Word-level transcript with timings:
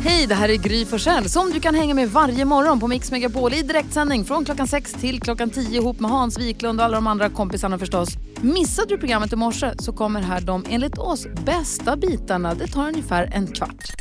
Hej, 0.00 0.26
det 0.26 0.34
här 0.34 0.48
är 0.48 0.56
Gry 0.56 0.84
Forssell 0.84 1.28
som 1.28 1.50
du 1.50 1.60
kan 1.60 1.74
hänga 1.74 1.94
med 1.94 2.10
varje 2.10 2.44
morgon 2.44 2.80
på 2.80 2.88
Mix 2.88 3.10
Megapol 3.10 3.54
i 3.54 3.62
direktsändning 3.62 4.24
från 4.24 4.44
klockan 4.44 4.68
6 4.68 4.92
till 4.92 5.20
klockan 5.20 5.50
10 5.50 5.80
ihop 5.80 6.00
med 6.00 6.10
Hans 6.10 6.38
Wiklund 6.38 6.80
och 6.80 6.84
alla 6.84 6.94
de 6.94 7.06
andra 7.06 7.30
kompisarna 7.30 7.78
förstås. 7.78 8.08
Missade 8.40 8.88
du 8.88 8.98
programmet 8.98 9.32
i 9.32 9.36
morse 9.36 9.72
så 9.78 9.92
kommer 9.92 10.20
här 10.20 10.40
de 10.40 10.64
enligt 10.70 10.98
oss 10.98 11.26
bästa 11.46 11.96
bitarna. 11.96 12.54
Det 12.54 12.66
tar 12.66 12.88
ungefär 12.88 13.30
en 13.34 13.46
kvart. 13.46 13.92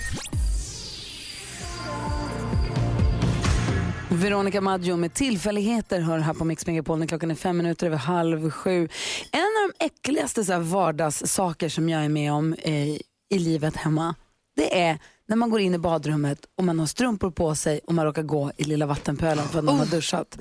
Veronica 4.09 4.61
Maggio 4.61 4.95
med 4.95 5.13
tillfälligheter 5.13 5.99
hör 6.01 6.19
här 6.19 6.33
på 6.33 6.45
Mix 6.45 6.67
Megapol 6.67 6.99
när 6.99 7.07
klockan 7.07 7.31
är 7.31 7.35
fem 7.35 7.57
minuter 7.57 7.87
över 7.87 7.97
halv 7.97 8.51
sju. 8.51 8.89
En 9.31 9.39
av 9.39 9.71
de 9.79 9.85
äckligaste 9.85 10.43
så 10.43 10.53
här, 10.53 10.59
vardagssaker 10.59 11.69
som 11.69 11.89
jag 11.89 12.05
är 12.05 12.09
med 12.09 12.33
om 12.33 12.53
eh, 12.53 12.87
i 13.29 13.39
livet 13.39 13.75
hemma, 13.75 14.15
det 14.55 14.81
är 14.81 14.99
när 15.27 15.35
man 15.35 15.49
går 15.49 15.59
in 15.59 15.73
i 15.73 15.77
badrummet 15.77 16.39
och 16.55 16.63
man 16.63 16.79
har 16.79 16.85
strumpor 16.85 17.31
på 17.31 17.55
sig 17.55 17.79
och 17.87 17.93
man 17.93 18.05
råkar 18.05 18.23
gå 18.23 18.51
i 18.57 18.63
lilla 18.63 18.85
vattenpölen 18.85 19.47
för 19.47 19.59
att 19.59 19.65
man 19.65 19.79
har 19.79 19.85
duschat. 19.85 20.39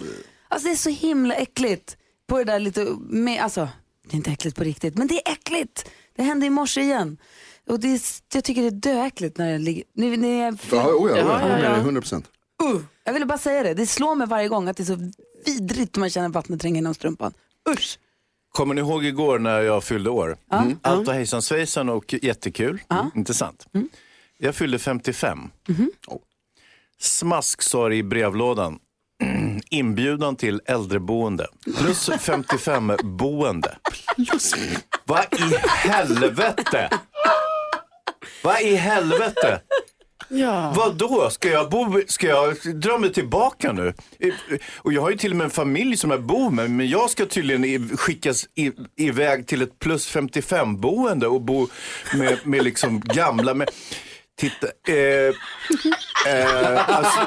Alltså 0.49 0.69
det 0.69 0.75
är 0.75 0.77
så 0.77 0.91
himla 0.91 1.35
äckligt. 1.35 1.97
På 2.27 2.39
det 2.39 2.45
där 2.45 2.59
lite, 2.59 2.85
med, 3.01 3.43
alltså 3.43 3.69
det 4.07 4.15
är 4.15 4.17
inte 4.17 4.31
äckligt 4.31 4.57
på 4.57 4.65
riktigt, 4.65 4.97
men 4.97 5.07
det 5.07 5.15
är 5.15 5.33
äckligt. 5.33 5.91
Det 6.17 6.23
hände 6.23 6.47
i 6.47 6.51
morse 6.51 6.81
igen. 6.81 7.19
Och 7.69 7.81
det 7.81 7.89
är, 7.89 8.01
jag 8.35 8.45
tycker 8.45 8.63
det 8.63 8.69
är 8.69 8.71
döäckligt 8.71 9.39
när 9.39 9.53
det 9.53 9.59
ligger... 9.59 9.85
När, 9.93 10.17
när 10.17 10.45
jag, 10.45 10.59
Ja, 10.73 10.87
oh 10.87 11.11
ja, 11.11 11.25
oh 11.25 11.31
ja, 11.31 11.49
ja, 11.49 11.59
ja. 11.59 11.77
100 11.77 12.01
procent. 12.01 12.31
Uh, 12.63 12.81
jag 13.05 13.13
ville 13.13 13.27
bara 13.27 13.39
säga 13.39 13.63
det. 13.63 13.75
Det 13.75 13.87
slår 13.87 14.15
mig 14.15 14.27
varje 14.27 14.49
gång 14.49 14.69
att 14.69 14.77
det 14.77 14.83
är 14.83 14.85
så 14.85 15.11
vidrigt 15.47 15.97
när 15.97 16.01
man 16.01 16.11
känner 16.11 16.29
vattnet 16.29 16.61
tränga 16.61 16.75
genom 16.77 16.95
strumpan. 16.95 17.33
Usch! 17.71 17.99
Kommer 18.53 18.75
ni 18.75 18.81
ihåg 18.81 19.05
igår 19.05 19.39
när 19.39 19.61
jag 19.61 19.85
fyllde 19.85 20.11
år? 20.11 20.37
Mm. 20.53 20.79
Allt 20.83 21.07
var 21.07 21.15
hejsan 21.15 21.43
svejsan 21.43 21.89
och 21.89 22.15
jättekul. 22.23 22.81
Inte 23.15 23.35
sant? 23.35 23.67
Jag 24.39 24.55
fyllde 24.55 24.79
55. 24.79 25.39
Oh. 26.07 26.19
Smask 27.01 27.63
sa 27.63 27.89
det 27.89 27.97
i 27.97 28.03
brevlådan. 28.03 28.79
Inbjudan 29.71 30.37
till 30.37 30.61
äldreboende. 30.67 31.47
Plus 31.79 32.11
55 32.21 32.93
boende. 33.03 33.77
Vad 35.05 35.25
i 35.35 35.57
helvete? 35.67 36.91
Vad 38.43 38.61
i 38.61 38.75
helvete? 38.75 39.61
Ja. 40.29 40.73
Vad 40.77 40.97
då? 40.97 41.31
Ska 41.31 41.49
jag, 41.49 41.71
bo, 41.71 42.03
ska 42.07 42.27
jag 42.27 42.57
dra 42.81 42.99
mig 42.99 43.13
tillbaka 43.13 43.73
nu? 43.73 43.95
Och 44.77 44.93
jag 44.93 45.03
har 45.03 45.11
ju 45.11 45.17
till 45.17 45.31
och 45.31 45.37
med 45.37 45.45
en 45.45 45.51
familj 45.51 45.97
som 45.97 46.11
jag 46.11 46.23
bor 46.23 46.51
med, 46.51 46.71
men 46.71 46.89
jag 46.89 47.11
ska 47.11 47.27
tydligen 47.27 47.97
skickas 47.97 48.49
i, 48.55 48.73
iväg 48.97 49.47
till 49.47 49.63
ett 49.63 49.79
plus 49.79 50.07
55 50.07 50.81
boende 50.81 51.27
och 51.27 51.41
bo 51.41 51.69
med, 52.15 52.39
med 52.45 52.65
liksom 52.65 53.01
gamla. 53.01 53.55
Med, 53.55 53.71
titta, 54.37 54.67
eh, 54.89 55.35
eh, 56.35 56.89
alltså, 56.99 57.21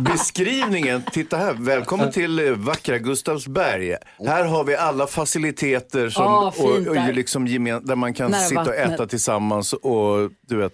beskrivningen, 0.00 1.02
titta 1.12 1.36
här, 1.36 1.52
välkommen 1.54 2.12
till 2.12 2.38
eh, 2.38 2.52
vackra 2.52 2.98
Gustavsberg. 2.98 3.96
Här 4.26 4.44
har 4.44 4.64
vi 4.64 4.76
alla 4.76 5.06
faciliteter 5.06 6.08
som, 6.10 6.52
fint 6.52 6.64
och, 6.66 6.86
och 6.86 6.94
där. 6.94 7.12
liksom 7.12 7.46
gemen, 7.46 7.86
där 7.86 7.96
man 7.96 8.14
kan 8.14 8.30
Nära 8.30 8.40
sitta 8.40 8.60
och 8.60 8.66
vattnet. 8.66 8.90
äta 8.94 9.06
tillsammans 9.06 9.72
och 9.72 10.30
du 10.48 10.56
vet, 10.56 10.72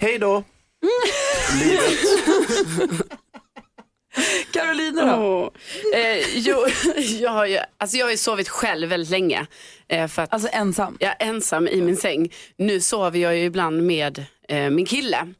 hej 0.00 0.18
då. 0.18 0.44
Carolina 4.52 5.16
då? 5.16 5.22
Åh. 5.22 5.48
Eh, 6.00 6.18
jo, 6.34 6.66
jag, 7.20 7.30
har 7.30 7.46
ju, 7.46 7.58
alltså 7.78 7.96
jag 7.96 8.06
har 8.06 8.10
ju 8.10 8.16
sovit 8.16 8.48
själv 8.48 8.88
väldigt 8.88 9.10
länge. 9.10 9.46
Eh, 9.88 10.06
för 10.08 10.22
att 10.22 10.32
Alltså 10.32 10.48
ensam? 10.52 10.96
jag 11.00 11.10
är 11.10 11.16
ensam 11.28 11.68
i 11.68 11.80
min 11.82 11.96
säng. 11.96 12.32
Nu 12.56 12.80
sover 12.80 13.18
jag 13.18 13.36
ju 13.36 13.44
ibland 13.44 13.82
med 13.82 14.24
eh, 14.50 14.70
min 14.70 14.86
kille. 14.86 15.34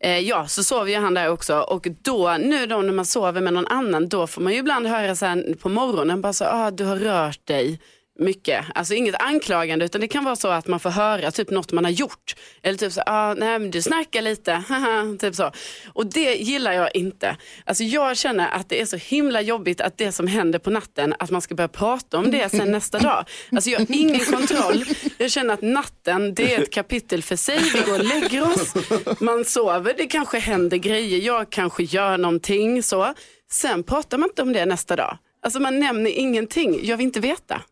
Eh, 0.00 0.18
ja, 0.18 0.46
så 0.46 0.64
sover 0.64 0.90
ju 0.90 0.98
han 0.98 1.14
där 1.14 1.28
också. 1.28 1.58
Och 1.58 1.86
då, 2.02 2.36
nu 2.40 2.66
då 2.66 2.82
när 2.82 2.92
man 2.92 3.06
sover 3.06 3.40
med 3.40 3.52
någon 3.52 3.66
annan, 3.66 4.08
då 4.08 4.26
får 4.26 4.42
man 4.42 4.52
ju 4.52 4.58
ibland 4.58 4.86
höra 4.86 5.16
så 5.16 5.26
här 5.26 5.54
på 5.54 5.68
morgonen, 5.68 6.20
bara 6.20 6.32
så, 6.32 6.44
ah, 6.44 6.70
du 6.70 6.84
har 6.84 6.96
rört 6.96 7.46
dig 7.46 7.80
mycket. 8.18 8.64
Alltså 8.74 8.94
inget 8.94 9.22
anklagande 9.22 9.84
utan 9.84 10.00
det 10.00 10.08
kan 10.08 10.24
vara 10.24 10.36
så 10.36 10.48
att 10.48 10.66
man 10.66 10.80
får 10.80 10.90
höra 10.90 11.30
typ 11.30 11.50
något 11.50 11.72
man 11.72 11.84
har 11.84 11.92
gjort. 11.92 12.34
Eller 12.62 12.78
typ 12.78 12.92
så, 12.92 13.02
ah, 13.06 13.34
nej 13.34 13.58
men 13.58 13.70
du 13.70 13.82
snackar 13.82 14.22
lite, 14.22 14.62
typ 15.20 15.34
så. 15.34 15.52
Och 15.92 16.06
det 16.06 16.34
gillar 16.34 16.72
jag 16.72 16.96
inte. 16.96 17.36
Alltså 17.64 17.84
jag 17.84 18.16
känner 18.16 18.50
att 18.50 18.68
det 18.68 18.80
är 18.80 18.86
så 18.86 18.96
himla 18.96 19.40
jobbigt 19.40 19.80
att 19.80 19.98
det 19.98 20.12
som 20.12 20.26
händer 20.26 20.58
på 20.58 20.70
natten, 20.70 21.14
att 21.18 21.30
man 21.30 21.42
ska 21.42 21.54
börja 21.54 21.68
prata 21.68 22.18
om 22.18 22.30
det 22.30 22.48
sen 22.48 22.72
nästa 22.72 22.98
dag. 22.98 23.24
Alltså 23.52 23.70
jag 23.70 23.78
har 23.78 23.86
ingen 23.88 24.24
kontroll. 24.24 24.84
Jag 25.18 25.30
känner 25.30 25.54
att 25.54 25.62
natten, 25.62 26.34
det 26.34 26.54
är 26.54 26.62
ett 26.62 26.72
kapitel 26.72 27.22
för 27.22 27.36
sig. 27.36 27.58
Vi 27.74 27.80
går 27.80 27.98
och 27.98 28.04
lägger 28.04 28.42
oss, 28.42 28.74
man 29.20 29.44
sover, 29.44 29.94
det 29.96 30.06
kanske 30.06 30.38
händer 30.38 30.76
grejer, 30.76 31.18
jag 31.18 31.50
kanske 31.50 31.82
gör 31.82 32.18
någonting 32.18 32.82
så. 32.82 33.14
Sen 33.50 33.82
pratar 33.82 34.18
man 34.18 34.28
inte 34.28 34.42
om 34.42 34.52
det 34.52 34.66
nästa 34.66 34.96
dag. 34.96 35.18
Alltså 35.42 35.60
man 35.60 35.80
nämner 35.80 36.10
ingenting, 36.10 36.80
jag 36.82 36.96
vill 36.96 37.06
inte 37.06 37.20
veta. 37.20 37.62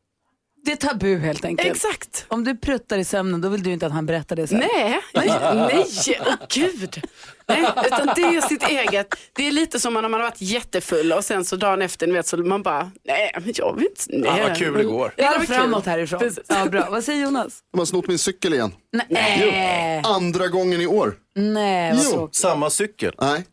Det 0.66 0.72
är 0.72 0.76
tabu 0.76 1.18
helt 1.18 1.44
enkelt. 1.44 1.76
Exakt. 1.76 2.26
Om 2.28 2.44
du 2.44 2.56
pruttar 2.56 2.98
i 2.98 3.04
sömnen 3.04 3.40
då 3.40 3.48
vill 3.48 3.62
du 3.62 3.72
inte 3.72 3.86
att 3.86 3.92
han 3.92 4.06
berättar 4.06 4.36
det 4.36 4.46
sen. 4.46 4.58
Nej, 4.58 5.00
nej, 5.14 5.28
nej, 5.54 5.84
åh 6.20 6.34
gud. 6.48 7.02
Nej, 7.48 7.66
utan 7.86 8.06
det 8.16 8.22
är 8.22 8.48
sitt 8.48 8.62
eget. 8.62 9.06
Det 9.32 9.48
är 9.48 9.52
lite 9.52 9.80
som 9.80 9.94
när 9.94 10.02
man 10.02 10.12
har 10.12 10.20
varit 10.20 10.40
jättefull 10.40 11.12
och 11.12 11.24
sen 11.24 11.44
så 11.44 11.56
dagen 11.56 11.82
efter, 11.82 12.06
ni 12.06 12.12
vet, 12.12 12.26
så 12.26 12.36
man 12.36 12.62
bara, 12.62 12.90
nej, 13.04 13.32
men 13.34 13.52
jag 13.56 13.74
vill 13.76 13.86
inte. 13.86 14.02
Nej. 14.08 14.40
Ja, 14.40 14.48
vad 14.48 14.56
kul. 14.58 14.72
Ja, 14.72 14.78
det 14.78 14.84
går 14.84 15.12
var 15.38 15.44
framåt 15.44 15.84
kul. 15.84 15.90
härifrån. 15.90 16.18
Precis. 16.18 16.44
Ja, 16.48 16.66
bra. 16.66 16.88
Vad 16.90 17.04
säger 17.04 17.22
Jonas? 17.22 17.58
De 17.72 17.78
har 17.78 17.86
snott 17.86 18.08
min 18.08 18.18
cykel 18.18 18.54
igen. 18.54 18.72
Nej, 19.10 20.02
Andra 20.04 20.48
gången 20.48 20.80
i 20.80 20.86
år. 20.86 21.14
nej 21.34 21.92
vad 21.94 22.04
Jo. 22.04 22.28
Samma 22.32 22.70
cykel. 22.70 23.14
Nej. 23.20 23.44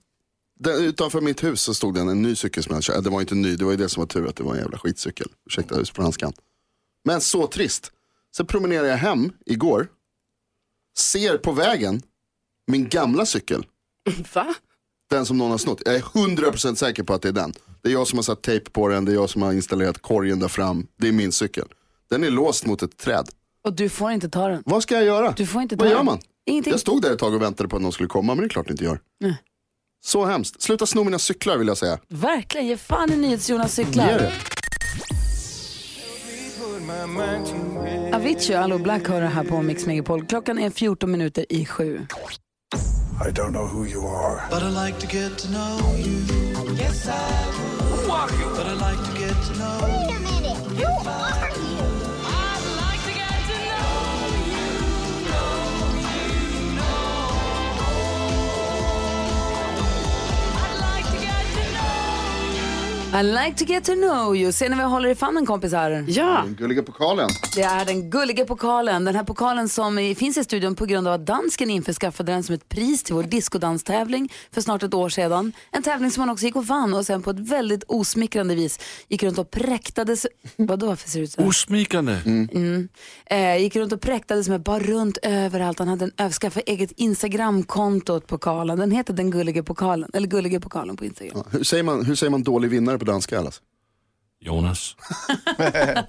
Den, 0.60 0.86
utanför 0.86 1.22
mitt 1.22 1.44
hus 1.44 1.62
så 1.62 1.74
stod 1.74 1.94
det 1.94 2.02
en, 2.02 2.22
ny 2.22 2.36
cykel 2.36 2.64
som 2.64 2.76
jag 2.76 2.96
hade. 2.96 3.10
Det 3.10 3.10
var 3.10 3.22
inte 3.22 3.36
ny, 3.36 3.56
det 3.56 3.66
var 3.66 3.72
ju 3.72 3.78
det 3.78 3.90
som 3.90 4.02
var 4.02 4.08
tur 4.08 4.28
att 4.28 4.36
det 4.36 4.44
var 4.44 4.54
en 4.54 4.60
jävla 4.60 4.78
skitcykel. 4.78 5.28
Ursäkta 5.50 5.86
franskan. 5.86 6.34
Men 7.04 7.22
så 7.22 7.48
trist. 7.48 7.92
Sen 8.38 8.46
promenerade 8.46 8.88
jag 8.90 8.98
hem 8.98 9.32
igår. 9.46 9.88
Ser 10.98 11.38
på 11.38 11.52
vägen 11.52 12.02
min 12.68 12.90
gamla 12.90 13.26
cykel. 13.26 13.66
Va? 14.34 14.54
Den 15.10 15.26
som 15.26 15.38
någon 15.38 15.52
har 15.52 15.58
snott. 15.58 15.82
Jag 15.86 15.96
är 15.96 16.00
100% 16.02 16.76
säker 16.76 17.04
på 17.04 17.14
att 17.14 17.22
det 17.22 17.28
är 17.28 17.34
den. 17.34 17.54
Det 17.82 17.90
är 17.90 17.94
jag 17.94 18.08
som 18.08 18.18
har 18.18 18.24
satt 18.24 18.42
tejp 18.42 18.70
på 18.72 18.88
den, 18.88 19.06
det 19.06 19.12
är 19.12 19.14
jag 19.14 19.30
som 19.30 19.42
har 19.42 19.54
installerat 19.54 20.02
korgen 20.02 20.40
där 20.40 20.48
fram. 20.48 20.88
Det 20.98 21.08
är 21.08 21.12
min 21.12 21.32
cykel. 21.32 21.68
Den 22.10 22.24
är 22.24 22.30
låst 22.30 22.66
mot 22.66 22.84
ett 22.84 22.98
träd. 22.98 23.30
Och 23.64 23.74
du 23.74 23.90
får 23.90 24.12
inte 24.12 24.30
ta 24.30 24.48
den. 24.48 24.64
Vad 24.66 24.84
ska 24.84 24.96
jag 24.96 25.04
göra? 25.04 25.32
Du 25.38 25.48
får 25.48 25.62
inte 25.62 25.78
ta 25.78 25.84
Vad 25.84 25.90
gör 25.92 25.98
den. 25.98 26.06
man? 26.06 26.20
Ingenting. 26.46 26.72
Jag 26.72 26.80
stod 26.80 27.02
där 27.02 27.14
ett 27.14 27.20
tag 27.20 27.34
och 27.34 27.42
väntade 27.42 27.70
på 27.70 27.76
att 27.76 27.82
någon 27.82 27.92
skulle 27.92 28.10
komma, 28.10 28.36
men 28.36 28.42
det 28.42 28.48
är 28.48 28.50
klart 28.50 28.68
det 28.68 28.72
inte 28.72 28.84
gör. 28.84 29.00
Nej. 29.20 29.38
Så 30.06 30.26
hemskt. 30.26 30.62
Sluta 30.62 30.86
sno 30.86 31.04
mina 31.04 31.20
cyklar 31.20 31.58
vill 31.58 31.68
jag 31.68 31.78
säga. 31.78 32.00
Verkligen, 32.08 32.68
ge 32.68 32.78
fan 32.78 33.12
i 33.14 33.16
NyhetsJonas 33.16 33.78
Ge 33.80 33.86
cyklar. 33.86 34.08
det. 34.08 34.34
Avicii, 38.14 38.56
Allo 38.56 38.78
Black 38.78 39.08
hör 39.08 39.22
det 39.22 39.28
här 39.28 39.44
på 39.44 39.62
Mix 39.62 39.86
Megapol. 39.86 40.26
Klockan 40.26 40.60
är 40.60 40.70
14 40.70 41.12
minuter 41.12 41.46
i 41.50 41.66
sju. 41.66 42.08
I 43.28 43.32
don't 43.32 43.52
know 43.52 43.68
who 43.68 43.86
you 43.86 44.08
are. 44.08 44.42
But 44.50 44.64
I 44.64 44.70
like 44.88 45.00
to 45.00 45.08
get 45.08 45.38
to 45.38 45.48
know 45.48 45.96
you. 45.98 46.76
Yes, 46.78 47.08
I 47.08 47.12
would. 48.08 48.58
But 48.58 48.66
I 48.68 48.74
like 48.74 49.02
to 49.06 49.20
get 49.20 49.36
to 49.48 49.54
know 49.54 49.82
Wait 49.82 50.23
I 63.20 63.24
like 63.24 63.58
to 63.58 63.66
get 63.66 63.84
to 63.84 63.94
know 63.94 64.36
you. 64.36 64.52
Ser 64.52 64.70
ni 64.70 64.76
vad 64.76 64.84
jag 64.86 64.90
håller 64.90 65.10
i 65.10 65.16
famnen 65.16 65.46
kompisar? 65.46 66.06
Ja, 66.08 66.42
Den 66.46 66.56
gulliga 66.56 66.84
pokalen. 66.84 67.30
Det 67.56 67.62
är 67.62 67.86
den 67.86 68.10
gulliga 68.10 68.46
pokalen. 68.46 69.06
Den 69.06 69.16
här 69.16 69.24
pokalen 69.24 69.70
som 69.70 70.16
finns 70.18 70.38
i 70.38 70.44
studion 70.44 70.76
på 70.76 70.86
grund 70.86 71.08
av 71.08 71.14
att 71.14 71.26
dansken 71.26 71.70
införskaffade 71.70 72.32
den 72.32 72.44
som 72.44 72.56
ett 72.56 72.70
pris 72.70 73.04
till 73.04 73.16
vår 73.16 73.24
discodanstävling 73.24 74.32
för 74.52 74.62
snart 74.62 74.84
ett 74.84 74.94
år 74.94 75.10
sedan. 75.10 75.52
En 75.72 75.84
tävling 75.84 76.12
som 76.12 76.22
han 76.22 76.30
också 76.30 76.46
gick 76.46 76.56
och 76.56 76.66
vann 76.68 76.94
och 76.94 77.06
sen 77.06 77.22
på 77.22 77.30
ett 77.30 77.40
väldigt 77.40 77.84
osmickrande 77.88 78.56
vis 78.56 78.80
gick 79.08 79.24
runt 79.24 79.38
och 79.38 79.52
präktades. 79.52 80.26
Vadå, 80.56 80.86
varför 80.88 81.10
ser 81.10 81.20
det 81.20 81.24
ut 81.24 81.32
så 81.32 81.42
här? 81.42 81.48
Osmikande. 81.50 82.18
Eh, 83.26 83.58
gick 83.58 83.76
runt 83.76 83.94
och 83.94 84.02
präktades 84.02 84.50
med 84.50 84.62
bara 84.62 84.80
runt 84.80 85.18
överallt. 85.22 85.80
Han 85.80 85.88
hade 85.88 86.06
en 86.06 86.12
överskaffat 86.18 86.64
eget 86.66 86.92
Instagramkonto 86.92 88.14
åt 88.14 88.28
pokalen. 88.28 88.80
Den 88.80 88.92
heter 88.92 89.14
den 89.14 89.32
gulliga 89.32 89.64
pokalen, 89.64 90.10
eller 90.14 90.28
gulliga 90.28 90.60
pokalen 90.60 90.98
på 90.98 91.06
Instagram. 91.06 91.34
Ja, 91.38 91.58
Hur 91.58 91.64
säger, 91.64 91.84
man, 91.84 92.06
hur 92.06 92.16
säger 92.16 92.32
man 92.32 92.44
dålig 92.44 92.70
vinnare 92.70 92.98
på 93.06 93.12
danska? 93.12 93.40
Alltså? 93.40 93.62
Jonas. 94.40 94.96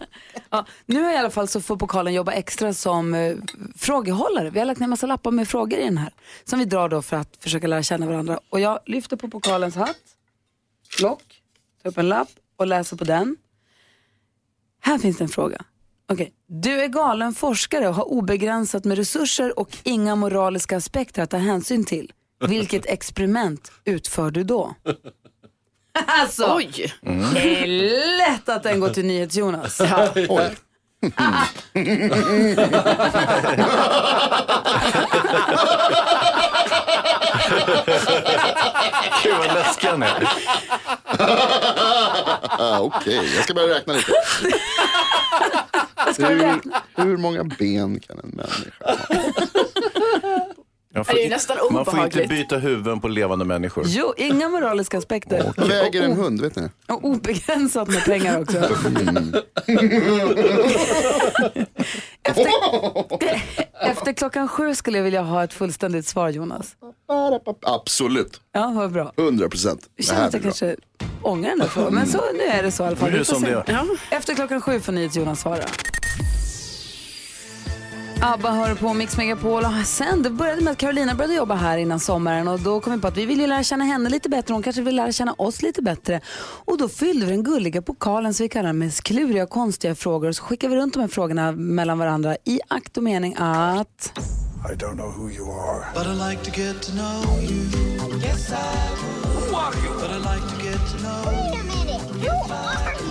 Ja, 0.50 0.66
nu 0.86 1.02
har 1.02 1.12
i 1.12 1.16
alla 1.16 1.30
fall 1.30 1.48
så 1.48 1.60
får 1.60 1.76
pokalen 1.76 2.14
jobba 2.14 2.32
extra 2.32 2.74
som 2.74 3.14
eh, 3.14 3.36
frågehållare. 3.76 4.50
Vi 4.50 4.58
har 4.58 4.66
lagt 4.66 4.80
ner 4.80 4.84
en 4.84 4.90
massa 4.90 5.06
lappar 5.06 5.30
med 5.30 5.48
frågor 5.48 5.78
i 5.78 5.84
den 5.84 5.98
här. 5.98 6.12
Som 6.44 6.58
vi 6.58 6.64
drar 6.64 6.88
då 6.88 7.02
för 7.02 7.16
att 7.16 7.36
försöka 7.40 7.66
lära 7.66 7.82
känna 7.82 8.06
varandra. 8.06 8.40
Och 8.48 8.60
jag 8.60 8.78
lyfter 8.86 9.16
på 9.16 9.28
pokalens 9.28 9.74
hatt, 9.74 9.96
lock, 11.02 11.42
tar 11.82 11.90
upp 11.90 11.98
en 11.98 12.08
lapp 12.08 12.28
och 12.56 12.66
läser 12.66 12.96
på 12.96 13.04
den. 13.04 13.36
Här 14.80 14.98
finns 14.98 15.16
det 15.16 15.24
en 15.24 15.28
fråga. 15.28 15.64
Okej. 16.08 16.32
Du 16.46 16.80
är 16.80 16.88
galen 16.88 17.34
forskare 17.34 17.88
och 17.88 17.94
har 17.94 18.04
obegränsat 18.04 18.84
med 18.84 18.98
resurser 18.98 19.58
och 19.58 19.76
inga 19.82 20.16
moraliska 20.16 20.76
aspekter 20.76 21.22
att 21.22 21.30
ta 21.30 21.36
hänsyn 21.36 21.84
till. 21.84 22.12
Vilket 22.48 22.86
experiment 22.88 23.72
utför 23.84 24.30
du 24.30 24.44
då? 24.44 24.74
Alltså, 26.06 26.54
Oj. 26.56 26.94
det 27.34 27.62
är 27.62 27.66
lätt 28.18 28.48
att 28.48 28.62
den 28.62 28.80
går 28.80 28.88
till 28.88 29.04
NyhetsJonas. 29.04 29.80
Oj. 30.28 30.56
Gud 39.22 39.34
vad 39.38 39.54
läskig 39.54 39.88
han 39.88 40.02
är. 40.02 40.28
Ah, 42.58 42.78
Okej, 42.80 43.34
jag 43.36 43.44
ska 43.44 43.54
börja 43.54 43.74
räkna 43.74 43.92
lite. 43.92 44.12
Hur, 46.18 46.60
hur 47.04 47.16
många 47.16 47.44
ben 47.44 48.00
kan 48.00 48.18
en 48.18 48.28
människa 48.30 48.84
ha? 48.84 48.94
Jag 51.08 51.16
Det 51.16 51.26
är 51.26 51.30
nästan 51.30 51.56
man 51.70 51.84
får 51.84 51.94
inte 51.94 52.00
obehagligt. 52.20 52.28
byta 52.28 52.58
huvuden 52.58 53.00
på 53.00 53.08
levande 53.08 53.44
människor. 53.44 53.84
Jo, 53.86 54.14
inga 54.16 54.48
moraliska 54.48 54.98
aspekter. 54.98 55.52
Vad 55.56 55.68
väger 55.68 56.02
en 56.02 56.12
hund, 56.12 56.40
vet 56.40 56.56
ni? 56.56 56.68
Och 56.88 57.04
obegränsat 57.04 57.88
med 57.88 58.04
pengar 58.04 58.40
också. 58.42 58.58
Efter, 62.22 62.46
efter 63.90 64.12
klockan 64.12 64.48
sju 64.48 64.74
skulle 64.74 64.98
jag 64.98 65.04
vilja 65.04 65.22
ha 65.22 65.44
ett 65.44 65.52
fullständigt 65.52 66.06
svar 66.06 66.28
Jonas. 66.28 66.76
Absolut, 67.62 68.40
Ja, 68.52 68.72
vad 68.76 68.92
bra. 68.92 69.12
100 69.16 69.48
procent. 69.48 69.88
Jag 69.96 70.06
känner 70.06 70.26
att 70.26 70.32
jag 70.32 70.42
kanske 70.42 70.76
ångrar 71.22 71.50
den 71.50 71.58
där 71.58 71.66
frågan, 71.66 71.94
men 71.94 72.06
så, 72.06 72.20
nu 72.32 72.42
är 72.42 72.62
det 72.62 72.70
så 72.70 72.82
i 72.82 72.86
alla 72.86 72.96
fall. 72.96 73.12
Får 73.12 73.24
som 73.24 73.42
det 73.42 73.50
är. 73.50 73.86
Efter 74.10 74.34
klockan 74.34 74.60
sju 74.60 74.80
får 74.80 74.92
NyhetsJonas 74.92 75.40
svara. 75.40 75.64
ABBA 78.20 78.50
hör 78.50 78.74
på 78.74 78.94
Mix 78.94 79.16
Megapol 79.16 79.64
och 79.64 79.86
sen, 79.86 80.22
det 80.22 80.30
började 80.30 80.62
med 80.62 80.70
att 80.70 80.78
Carolina 80.78 81.14
började 81.14 81.34
jobba 81.34 81.54
här 81.54 81.78
innan 81.78 82.00
sommaren 82.00 82.48
och 82.48 82.60
då 82.60 82.80
kom 82.80 82.92
vi 82.92 83.00
på 83.00 83.08
att 83.08 83.16
vi 83.16 83.26
vill 83.26 83.40
ju 83.40 83.46
lära 83.46 83.62
känna 83.62 83.84
henne 83.84 84.10
lite 84.10 84.28
bättre, 84.28 84.54
hon 84.54 84.62
kanske 84.62 84.82
vill 84.82 84.96
lära 84.96 85.12
känna 85.12 85.34
oss 85.38 85.62
lite 85.62 85.82
bättre. 85.82 86.20
Och 86.64 86.78
då 86.78 86.88
fyllde 86.88 87.26
vi 87.26 87.32
den 87.32 87.42
gulliga 87.44 87.82
pokalen 87.82 88.34
så 88.34 88.42
vi 88.42 88.48
kallar 88.48 88.72
med 88.72 88.94
kluriga 88.94 89.42
och 89.42 89.50
konstiga 89.50 89.94
frågor 89.94 90.28
och 90.28 90.36
så 90.36 90.42
skickar 90.42 90.68
vi 90.68 90.76
runt 90.76 90.94
de 90.94 91.00
här 91.00 91.08
frågorna 91.08 91.52
mellan 91.52 91.98
varandra 91.98 92.36
i 92.44 92.60
akt 92.68 92.96
och 92.96 93.02
mening 93.02 93.34
att... 93.38 94.12
I 94.72 94.74
don't 94.74 94.94
know 94.94 95.12
who 95.16 95.30
you 95.30 95.50
are. 95.50 95.84
But 95.94 96.06
I 96.06 96.30
like 96.30 96.50
to 96.50 96.60
get 96.60 96.82
to 96.82 96.92
know 96.92 97.42
you. 97.42 97.64
Yes, 98.22 98.50
I 98.50 98.54
would. 99.52 100.00
But 100.00 100.10
I 100.10 100.18
like 100.18 100.42
to 100.48 100.62
get 100.62 100.80
to 100.90 100.98
know 100.98 101.32
you. 101.32 101.52
Wait 101.52 101.60
a 101.60 101.64
minute. 101.64 102.28
Who 102.28 102.54
are 102.54 102.94
you? 103.00 103.03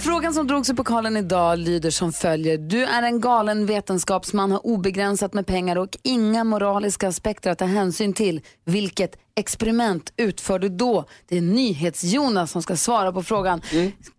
Och 0.00 0.04
frågan 0.04 0.34
som 0.34 0.46
drogs 0.46 0.70
i 0.70 0.74
pokalen 0.74 1.16
idag 1.16 1.58
lyder 1.58 1.90
som 1.90 2.12
följer. 2.12 2.58
Du 2.58 2.84
är 2.84 3.02
en 3.02 3.20
galen 3.20 3.66
vetenskapsman, 3.66 4.52
har 4.52 4.66
obegränsat 4.66 5.34
med 5.34 5.46
pengar 5.46 5.76
och 5.76 5.98
inga 6.02 6.44
moraliska 6.44 7.08
aspekter 7.08 7.50
att 7.50 7.58
ta 7.58 7.64
hänsyn 7.64 8.12
till. 8.12 8.40
Vilket 8.64 9.16
experiment 9.36 10.12
utför 10.16 10.58
du 10.58 10.68
då? 10.68 11.04
Det 11.28 11.36
är 11.36 11.40
NyhetsJonas 11.40 12.50
som 12.50 12.62
ska 12.62 12.76
svara 12.76 13.12
på 13.12 13.22
frågan. 13.22 13.62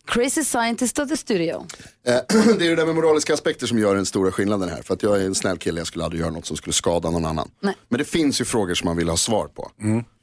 Crazy 0.05 0.43
scientist 0.43 0.99
of 0.99 1.09
the 1.09 1.17
studio. 1.17 1.65
Eh, 2.07 2.13
Det 2.59 2.65
är 2.65 2.69
det 2.69 2.75
där 2.75 2.85
med 2.85 2.95
moraliska 2.95 3.33
aspekter 3.33 3.67
som 3.67 3.79
gör 3.79 3.95
den 3.95 4.05
stora 4.05 4.31
skillnaden 4.31 4.69
här. 4.69 4.81
För 4.81 4.93
att 4.93 5.03
jag 5.03 5.21
är 5.21 5.25
en 5.25 5.35
snäll 5.35 5.57
kille, 5.57 5.79
jag 5.79 5.87
skulle 5.87 6.05
aldrig 6.05 6.21
göra 6.21 6.31
något 6.31 6.45
som 6.45 6.57
skulle 6.57 6.73
skada 6.73 7.09
någon 7.09 7.25
annan. 7.25 7.51
Nej. 7.59 7.75
Men 7.89 7.97
det 7.97 8.05
finns 8.05 8.41
ju 8.41 8.45
frågor 8.45 8.73
som 8.73 8.87
man 8.87 8.97
vill 8.97 9.09
ha 9.09 9.17
svar 9.17 9.47
på. 9.47 9.71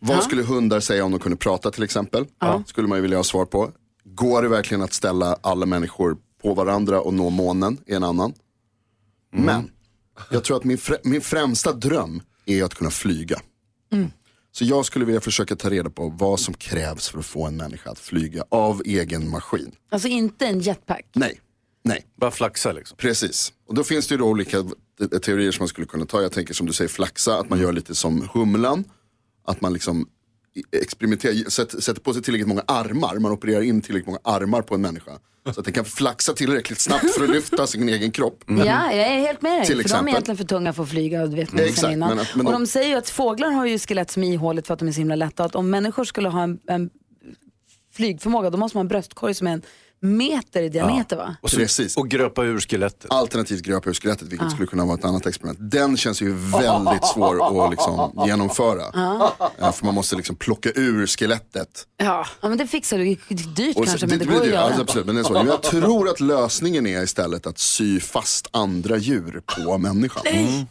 Vad 0.01 0.23
skulle 0.23 0.43
hundar 0.43 0.81
säga 0.81 1.05
om 1.05 1.11
de 1.11 1.21
kunde 1.21 1.37
prata 1.37 1.71
till 1.71 1.83
exempel? 1.83 2.27
Skulle 2.67 2.89
man 2.89 2.99
ju 2.99 3.03
vilja 3.03 3.17
ha 3.17 3.25
svar 3.25 3.45
på. 3.45 3.71
Går 4.19 4.43
det 4.43 4.49
verkligen 4.49 4.83
att 4.83 4.93
ställa 4.93 5.39
alla 5.41 5.67
människor 5.67 6.17
på 6.43 6.55
varandra 6.55 7.01
och 7.01 7.15
nå 7.15 7.31
månen? 7.31 7.79
Är 7.87 7.97
en 7.97 8.05
annan. 8.05 8.33
Men 9.33 9.71
jag 10.31 10.45
tror 10.45 10.57
att 10.57 10.65
min, 10.65 10.77
frä- 10.77 11.01
min 11.05 11.21
främsta 11.21 11.73
dröm 11.73 12.23
är 12.47 12.65
att 12.65 12.75
kunna 12.75 12.91
flyga. 12.91 13.41
Så 14.53 14.65
jag 14.65 14.85
skulle 14.87 15.05
vilja 15.05 15.21
försöka 15.21 15.57
ta 15.57 15.71
reda 15.71 15.91
på 15.91 16.09
vad 16.09 16.41
som 16.41 16.55
krävs 16.55 17.09
för 17.09 17.19
att 17.19 17.27
få 17.27 17.47
en 17.47 17.57
människa 17.57 17.91
att 17.91 17.99
flyga 17.99 18.45
av 18.49 18.83
egen 18.85 19.31
maskin. 19.31 19.73
Alltså 19.91 20.09
inte 20.09 20.47
en 20.47 20.61
jetpack. 20.61 21.07
Nej, 21.15 21.41
nej. 21.85 22.07
Bara 22.17 22.31
flaxa 22.31 22.73
liksom. 22.73 22.97
Precis, 22.97 23.53
och 23.69 23.75
då 23.75 23.85
finns 23.85 24.09
det 24.09 24.15
ju 24.15 24.19
då 24.19 24.25
olika 24.25 24.63
te- 24.99 25.19
teorier 25.19 25.53
som 25.53 25.63
man 25.63 25.69
skulle 25.69 25.87
kunna 25.87 26.07
ta. 26.07 26.23
Jag 26.23 26.33
tänker 26.33 26.55
som 26.55 26.67
du 26.67 26.73
säger 26.73 26.89
flaxa, 26.89 27.39
att 27.39 27.51
man 27.51 27.59
gör 27.61 27.73
lite 27.73 27.95
som 27.95 28.29
humlan. 28.35 28.85
Att 29.47 29.61
man 29.61 29.73
liksom 29.73 30.09
experimenterar, 30.73 31.51
sätter, 31.51 32.01
på 32.01 32.13
sig 32.15 32.23
tillräckligt 32.23 32.49
många 32.49 32.63
armar. 32.67 33.19
Man 33.19 33.33
opererar 33.33 33.63
in 33.63 33.81
tillräckligt 33.83 34.07
många 34.07 34.19
armar 34.25 34.63
på 34.63 34.75
en 34.75 34.81
människa. 34.81 35.13
Så 35.55 35.61
att 35.61 35.65
den 35.65 35.75
kan 35.75 35.85
flaxa 35.85 36.33
tillräckligt 36.33 36.81
snabbt 36.81 37.15
för 37.15 37.25
att 37.25 37.31
lyfta 37.31 37.67
sin 37.67 37.89
egen 37.89 38.11
kropp. 38.11 38.45
Ja, 38.47 38.93
jag 38.93 38.95
är 39.07 39.19
helt 39.21 39.43
med 39.43 39.53
dig. 39.59 39.67
Till 39.67 39.67
för 39.67 39.75
de 39.75 39.81
är 39.81 39.85
exempel. 39.85 40.09
egentligen 40.09 40.37
för 40.37 40.45
tunga 40.45 40.73
för 40.73 40.83
att 40.83 40.89
flyga. 40.89 41.27
Det 41.27 41.37
vet 41.37 41.53
man 41.53 41.61
Exakt, 41.63 41.81
sedan 41.81 41.93
innan. 41.93 42.09
men 42.17 42.27
men 42.35 42.47
och 42.47 42.53
de- 42.53 42.61
de 42.63 42.67
säger 42.67 42.89
ju 42.89 42.95
att 42.95 43.11
fåglar 43.11 43.51
har 43.51 43.67
ju 43.67 43.79
skelett 43.79 44.11
som 44.11 44.23
är 44.23 44.33
ihåligt 44.33 44.67
för 44.67 44.75
att 44.75 44.81
de 44.81 44.89
är 44.89 44.93
så 44.93 44.99
himla 44.99 45.15
lätta. 45.17 45.45
Att 45.45 45.55
om 45.55 45.71
människor 45.71 46.05
skulle 46.05 46.29
ha 46.29 46.43
en, 46.43 46.59
en 46.69 46.91
flygförmåga 47.93 48.51
då 48.51 48.59
måste 48.59 48.77
man 48.77 48.81
ha 48.81 48.85
en 48.85 48.89
bröstkorg 48.89 49.35
som 49.35 49.47
är 49.47 49.53
en 49.53 49.63
meter 50.01 50.63
i 50.63 50.69
diameter 50.69 51.17
va? 51.17 51.37
Och, 51.43 51.51
Precis. 51.51 51.93
så, 51.93 52.01
och 52.01 52.09
gröpa 52.09 52.45
ur 52.45 52.61
skelettet. 52.61 53.07
Alternativt 53.13 53.63
gröpa 53.63 53.91
ur 53.91 53.95
skelettet, 53.95 54.29
vilket 54.29 54.51
skulle 54.51 54.67
kunna 54.67 54.85
vara 54.85 54.99
ett 54.99 55.05
annat 55.05 55.27
experiment. 55.27 55.59
Den 55.73 55.97
känns 55.97 56.23
ju 56.23 56.33
väldigt 56.35 57.07
svår 57.07 57.65
att 57.65 57.71
liksom 57.71 58.23
genomföra. 58.27 58.83
Eh, 59.61 59.73
För 59.73 59.85
man 59.85 59.95
måste 59.95 60.17
liksom 60.17 60.37
plocka 60.37 60.71
ur 60.75 61.07
skelettet. 61.07 61.87
Ja. 61.97 62.27
Ja 62.41 62.49
men 62.49 62.59
det 62.59 62.67
fixar 62.67 62.99
du. 62.99 63.05
Det 63.29 63.35
dyrt 63.35 63.77
Och 63.77 63.85
så- 63.85 63.91
kanske 63.91 64.07
men 64.07 64.19
det, 64.19 64.25
blir 64.27 64.35
går 64.37 64.43
att 64.45 64.49
göra. 64.51 64.71
ja, 64.75 64.81
absolut, 64.81 65.07
men 65.07 65.15
det 65.15 65.21
är 65.21 65.25
så. 65.25 65.43
Jag 65.47 65.63
tror 65.63 66.09
att 66.09 66.21
lösningen 66.21 66.87
är 66.87 67.03
istället 67.03 67.47
att 67.47 67.59
sy 67.59 68.01
fast 68.01 68.49
andra 68.51 68.97
djur 68.97 69.43
på 69.47 69.79
människan. 69.79 70.23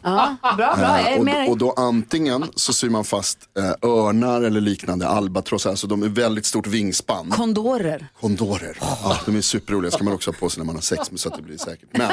Ja, 0.02 0.36
bra, 0.42 0.74
bra. 0.76 0.98
Är 0.98 1.44
och, 1.44 1.50
och 1.50 1.58
då 1.58 1.72
antingen 1.76 2.44
så 2.54 2.72
syr 2.72 2.88
man 2.90 3.04
fast 3.04 3.38
eh, 3.58 3.90
örnar 3.90 4.42
eller 4.42 4.60
liknande, 4.60 5.08
albatross, 5.08 5.66
alltså 5.66 5.86
de 5.86 6.02
är 6.02 6.08
väldigt 6.08 6.46
stort 6.46 6.66
vingspann. 6.66 7.30
Kondorer. 7.30 8.06
Kondorer, 8.20 8.76
ja, 8.80 9.17
de 9.26 9.36
är 9.36 9.40
superroliga, 9.40 9.90
ska 9.90 10.04
man 10.04 10.14
också 10.14 10.30
ha 10.30 10.36
på 10.38 10.48
sig 10.48 10.60
när 10.60 10.66
man 10.66 10.74
har 10.74 10.82
sex 10.82 11.10
så 11.16 11.28
att 11.28 11.36
det 11.36 11.42
blir 11.42 11.58
säkert. 11.58 11.88
Men 11.92 12.10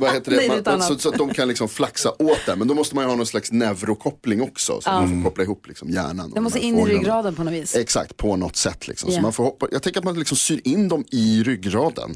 vad 0.00 0.12
heter 0.12 0.30
det? 0.30 0.70
Man, 0.70 0.82
så, 0.82 0.98
så 0.98 1.08
att 1.08 1.18
de 1.18 1.34
kan 1.34 1.48
liksom 1.48 1.68
flaxa 1.68 2.10
åt 2.18 2.46
det. 2.46 2.56
Men 2.56 2.68
då 2.68 2.74
måste 2.74 2.94
man 2.94 3.04
ju 3.04 3.08
ha 3.08 3.16
någon 3.16 3.26
slags 3.26 3.52
neurokoppling 3.52 4.42
också. 4.42 4.80
Så 4.80 4.90
man 4.90 5.08
får 5.08 5.30
koppla 5.30 5.44
ihop 5.44 5.66
liksom 5.68 5.90
hjärnan. 5.90 6.32
måste 6.36 6.58
de 6.58 6.64
här 6.64 6.68
in 6.68 6.78
i 6.78 6.84
ryggraden 6.84 7.34
på 7.34 7.44
något 7.44 7.52
vis. 7.52 7.76
Exakt, 7.76 8.16
på 8.16 8.36
något 8.36 8.56
sätt. 8.56 8.88
Liksom. 8.88 9.10
Ja. 9.10 9.16
Så 9.16 9.22
man 9.22 9.32
får 9.32 9.44
hoppa, 9.44 9.66
jag 9.72 9.82
tänker 9.82 10.00
att 10.00 10.04
man 10.04 10.18
liksom 10.18 10.36
syr 10.36 10.60
in 10.64 10.88
dem 10.88 11.04
i 11.10 11.42
ryggraden. 11.42 12.14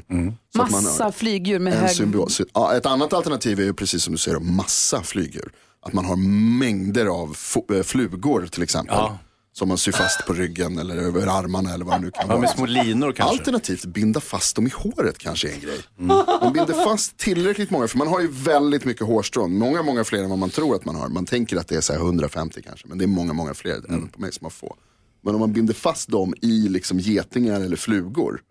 Så 0.55 0.61
att 0.61 0.71
man 0.71 0.83
Massa 0.83 1.03
har 1.03 1.11
flygdjur 1.11 1.59
med 1.59 1.73
en 1.73 1.79
hög... 1.79 1.89
symbios. 1.89 2.41
Ja, 2.53 2.75
ett 2.75 2.85
annat 2.85 3.13
alternativ 3.13 3.59
är 3.59 3.63
ju 3.63 3.73
precis 3.73 4.03
som 4.03 4.13
du 4.13 4.17
säger, 4.17 4.39
massa 4.39 5.03
flygdjur. 5.03 5.51
Att 5.81 5.93
man 5.93 6.05
har 6.05 6.15
mängder 6.59 7.05
av 7.05 7.37
eh, 7.73 7.83
flugor 7.83 8.47
till 8.51 8.63
exempel. 8.63 8.95
Ja. 8.95 9.19
Som 9.57 9.67
man 9.67 9.77
syr 9.77 9.91
fast 9.91 10.25
på 10.27 10.33
ryggen 10.33 10.77
eller 10.79 10.95
över 10.95 11.27
armarna 11.27 11.73
eller 11.73 11.85
vad 11.85 11.95
det 11.95 12.01
nu 12.01 12.11
kan 12.11 12.21
Ja, 12.21 12.27
vara. 12.27 12.39
med 12.39 12.49
små 12.49 12.65
linor 12.65 13.11
kanske. 13.11 13.37
Alternativt 13.37 13.85
binda 13.85 14.19
fast 14.19 14.55
dem 14.55 14.67
i 14.67 14.69
håret 14.69 15.17
kanske 15.17 15.49
är 15.49 15.53
en 15.53 15.59
grej. 15.59 15.79
Man 15.97 16.53
binder 16.53 16.73
fast 16.85 17.17
tillräckligt 17.17 17.71
många, 17.71 17.87
för 17.87 17.97
man 17.97 18.07
har 18.07 18.19
ju 18.21 18.27
väldigt 18.31 18.85
mycket 18.85 19.07
hårstrån. 19.07 19.57
Många, 19.57 19.83
många 19.83 20.03
fler 20.03 20.23
än 20.23 20.29
vad 20.29 20.39
man 20.39 20.49
tror 20.49 20.75
att 20.75 20.85
man 20.85 20.95
har. 20.95 21.09
Man 21.09 21.25
tänker 21.25 21.57
att 21.57 21.67
det 21.67 21.75
är 21.75 21.81
så 21.81 21.93
här 21.93 21.99
150 21.99 22.61
kanske, 22.61 22.87
men 22.87 22.97
det 22.97 23.05
är 23.05 23.07
många, 23.07 23.33
många 23.33 23.53
fler, 23.53 23.81
även 23.89 24.07
på 24.07 24.21
mig 24.21 24.33
som 24.33 24.45
har 24.45 24.49
få. 24.49 24.75
Men 25.21 25.33
om 25.33 25.39
man 25.39 25.53
binder 25.53 25.73
fast 25.73 26.09
dem 26.09 26.33
i 26.41 26.69
liksom 26.69 26.99
getingar 26.99 27.61
eller 27.61 27.75
flugor. 27.77 28.41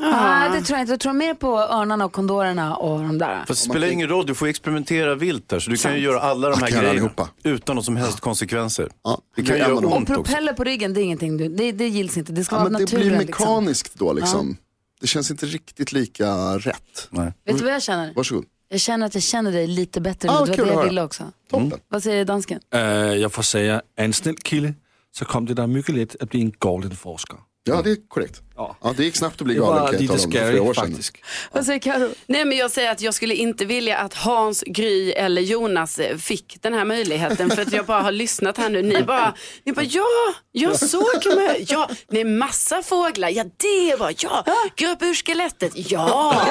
Ah, 0.00 0.48
det 0.48 0.60
tror 0.62 0.76
jag 0.76 0.82
inte. 0.82 0.92
Jag 0.92 1.00
tror 1.00 1.12
mer 1.12 1.34
på 1.34 1.58
örnarna 1.58 2.04
och 2.04 2.12
kondorerna 2.12 2.76
och 2.76 2.98
de 3.00 3.18
där. 3.18 3.44
Fast 3.46 3.64
det 3.64 3.70
spelar 3.70 3.88
ingen 3.88 4.08
roll, 4.08 4.26
du 4.26 4.34
får 4.34 4.46
experimentera 4.46 5.14
vilt 5.14 5.48
där. 5.48 5.60
Så 5.60 5.70
du 5.70 5.76
kan 5.76 5.94
ju 5.94 6.00
göra 6.00 6.20
alla 6.20 6.48
de 6.48 6.52
Jag 6.54 6.60
här 6.60 6.66
kan 6.66 6.78
grejerna 6.78 6.90
allihopa. 6.90 7.28
utan 7.42 7.76
någon 7.76 7.84
som 7.84 7.96
helst 7.96 8.20
konsekvenser. 8.20 8.88
Ja, 9.04 9.20
Det 9.36 9.42
det 9.42 9.48
kan 9.48 9.56
är 9.56 9.60
en 9.60 9.66
göra 9.66 9.76
av 9.76 9.82
dem. 9.82 9.92
Och 9.92 9.96
ont 9.98 10.10
också. 10.10 10.22
propeller 10.22 10.52
på 10.52 10.64
ryggen, 10.64 10.94
det 10.94 11.00
är 11.00 11.02
ingenting 11.02 11.36
du, 11.36 11.48
det, 11.48 11.72
det 11.72 11.88
gills 11.88 12.16
inte. 12.16 12.32
Det 12.32 12.44
ska 12.44 12.54
Ja, 12.56 12.58
vara 12.60 12.70
men 12.70 12.78
det 12.78 12.84
naturen 12.84 13.08
blir 13.08 13.26
liksom. 13.26 13.46
mekaniskt 13.54 13.94
då 13.94 14.12
liksom. 14.12 14.56
Det 15.00 15.06
känns 15.06 15.30
inte 15.30 15.46
riktigt 15.46 15.92
lika 15.92 16.34
rätt. 16.58 17.08
Nej. 17.10 17.32
Vet 17.46 17.58
du 17.58 17.64
vad 17.64 17.72
jag 17.74 17.82
känner? 17.82 18.14
Varsågod. 18.14 18.44
Jag 18.68 18.80
känner 18.80 19.06
att 19.06 19.14
jag 19.14 19.22
känner 19.22 19.52
dig 19.52 19.66
lite 19.66 20.00
bättre 20.00 20.28
Ah, 20.30 20.40
nu. 20.40 20.46
Det 20.50 20.56
kul 20.56 20.64
var 20.64 20.66
det 20.66 20.70
att 20.70 20.74
jag 20.74 20.80
höra. 20.80 20.88
ville 20.88 21.02
också. 21.02 21.24
Toppen. 21.50 21.72
Vad 21.88 22.02
säger 22.02 22.24
dansken? 22.24 22.60
Øh, 22.74 22.80
jeg 23.20 23.32
får 23.32 23.42
säga, 23.42 23.82
en 23.96 24.12
snäll 24.12 24.36
kille, 24.36 24.74
så 25.18 25.24
kom 25.24 25.46
det 25.46 25.54
där 25.54 25.66
mycket 25.66 25.94
lätt 25.94 26.16
att 26.22 26.30
bli 26.30 26.40
en 26.40 26.52
galen 26.60 26.96
forskare. 26.96 27.38
Ja, 27.68 27.82
det 27.82 27.90
är 27.90 28.08
korrekt. 28.08 28.42
Ja. 28.56 28.76
Ja, 28.82 28.94
det 28.96 29.04
gick 29.04 29.16
snabbt 29.16 29.40
att 29.40 29.44
bli 29.44 29.54
Det 29.54 29.60
galen 29.60 29.98
kan 29.98 30.06
jag 30.06 30.32
tala 30.32 30.62
om 30.62 30.74
faktiskt. 30.74 31.16
Vad 31.52 31.66
säger 31.66 31.78
Karo? 31.78 32.08
Nej 32.26 32.44
men 32.44 32.58
jag 32.58 32.70
säger 32.70 32.92
att 32.92 33.00
jag 33.00 33.14
skulle 33.14 33.34
inte 33.34 33.64
vilja 33.64 33.98
att 33.98 34.14
Hans, 34.14 34.64
Gry 34.66 35.10
eller 35.10 35.42
Jonas 35.42 35.98
eh, 35.98 36.16
fick 36.16 36.58
den 36.62 36.74
här 36.74 36.84
möjligheten 36.84 37.50
för 37.50 37.62
att 37.62 37.72
jag 37.72 37.86
bara 37.86 38.02
har 38.02 38.12
lyssnat 38.12 38.58
här 38.58 38.70
nu. 38.70 38.82
Ni 38.82 39.02
bara, 39.02 39.34
ni 39.64 39.72
bara 39.72 39.84
ja, 39.84 40.04
jag 40.52 40.76
såg 40.76 41.36
mig. 41.36 41.66
Ja, 41.68 41.90
det 42.08 42.20
är 42.20 42.24
massa 42.24 42.82
fåglar. 42.82 43.28
Ja, 43.28 43.44
det 43.56 43.96
var 43.98 44.14
ja. 44.18 44.44
Gröp 44.76 45.02
ur 45.02 45.14
skelettet. 45.14 45.72
Ja. 45.74 46.42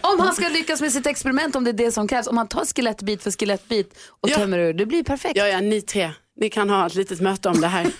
Om 0.00 0.17
ska 0.48 0.58
lyckas 0.58 0.80
med 0.80 0.92
sitt 0.92 1.06
experiment, 1.06 1.56
om 1.56 1.64
det 1.64 1.70
är 1.70 1.72
det 1.72 1.92
som 1.92 2.08
krävs, 2.08 2.26
om 2.26 2.36
han 2.36 2.48
tar 2.48 2.64
skelettbit 2.64 3.22
för 3.22 3.30
skelettbit 3.30 3.94
och 4.22 4.28
Ja. 4.28 4.36
tömmer 4.36 4.58
ur, 4.58 4.72
det 4.72 4.86
blir 4.86 5.04
perfekt. 5.04 5.36
Ja, 5.36 5.46
ja, 5.48 5.60
ni 5.60 5.82
tre. 5.82 6.10
ni 6.40 6.50
kan 6.50 6.70
ha 6.70 6.86
ett 6.86 6.94
litet 6.94 7.20
möte 7.20 7.48
om 7.48 7.60
det 7.60 7.66
här. 7.68 7.86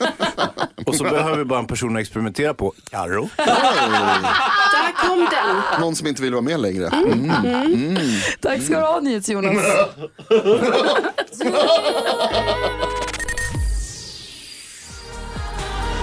Och 0.87 0.95
så 0.95 1.05
behöver 1.05 1.37
vi 1.39 1.45
bara 1.45 1.59
en 1.59 1.67
person 1.67 1.97
att 1.97 2.01
experimentera 2.01 2.55
på. 2.55 2.73
Karo. 2.91 3.29
Där 3.37 5.09
kom 5.09 5.19
den. 5.19 5.81
Någon 5.81 5.97
som 5.97 6.07
inte 6.07 6.23
vill 6.23 6.33
vara 6.33 6.43
med 6.43 6.61
längre. 6.61 6.87
Mm. 6.87 7.97
Tack 8.41 8.63
ska 8.63 8.75
du 8.81 8.87
ha 8.87 9.01
NyhetsJonas. 9.01 9.65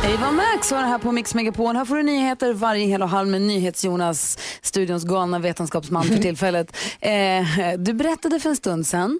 Eva 0.08 0.32
Max 0.32 0.72
har 0.72 0.82
det 0.82 0.88
här 0.88 1.00
på 1.00 1.12
Mix 1.12 1.36
Megapol. 1.36 1.76
Här 1.76 1.86
får 1.86 1.96
du 1.96 2.04
nyheter 2.04 2.54
varje 2.54 2.86
hel 2.86 3.02
och 3.02 3.10
halv 3.10 3.30
med 3.30 3.42
NyhetsJonas, 3.42 4.38
studions 4.62 5.04
galna 5.04 5.40
vetenskapsman 5.40 6.04
för 6.04 6.18
tillfället. 6.18 6.76
Eh, 7.00 7.44
du 7.78 7.94
berättade 7.94 8.40
för 8.40 8.50
en 8.50 8.56
stund 8.56 8.88
sedan, 8.88 9.20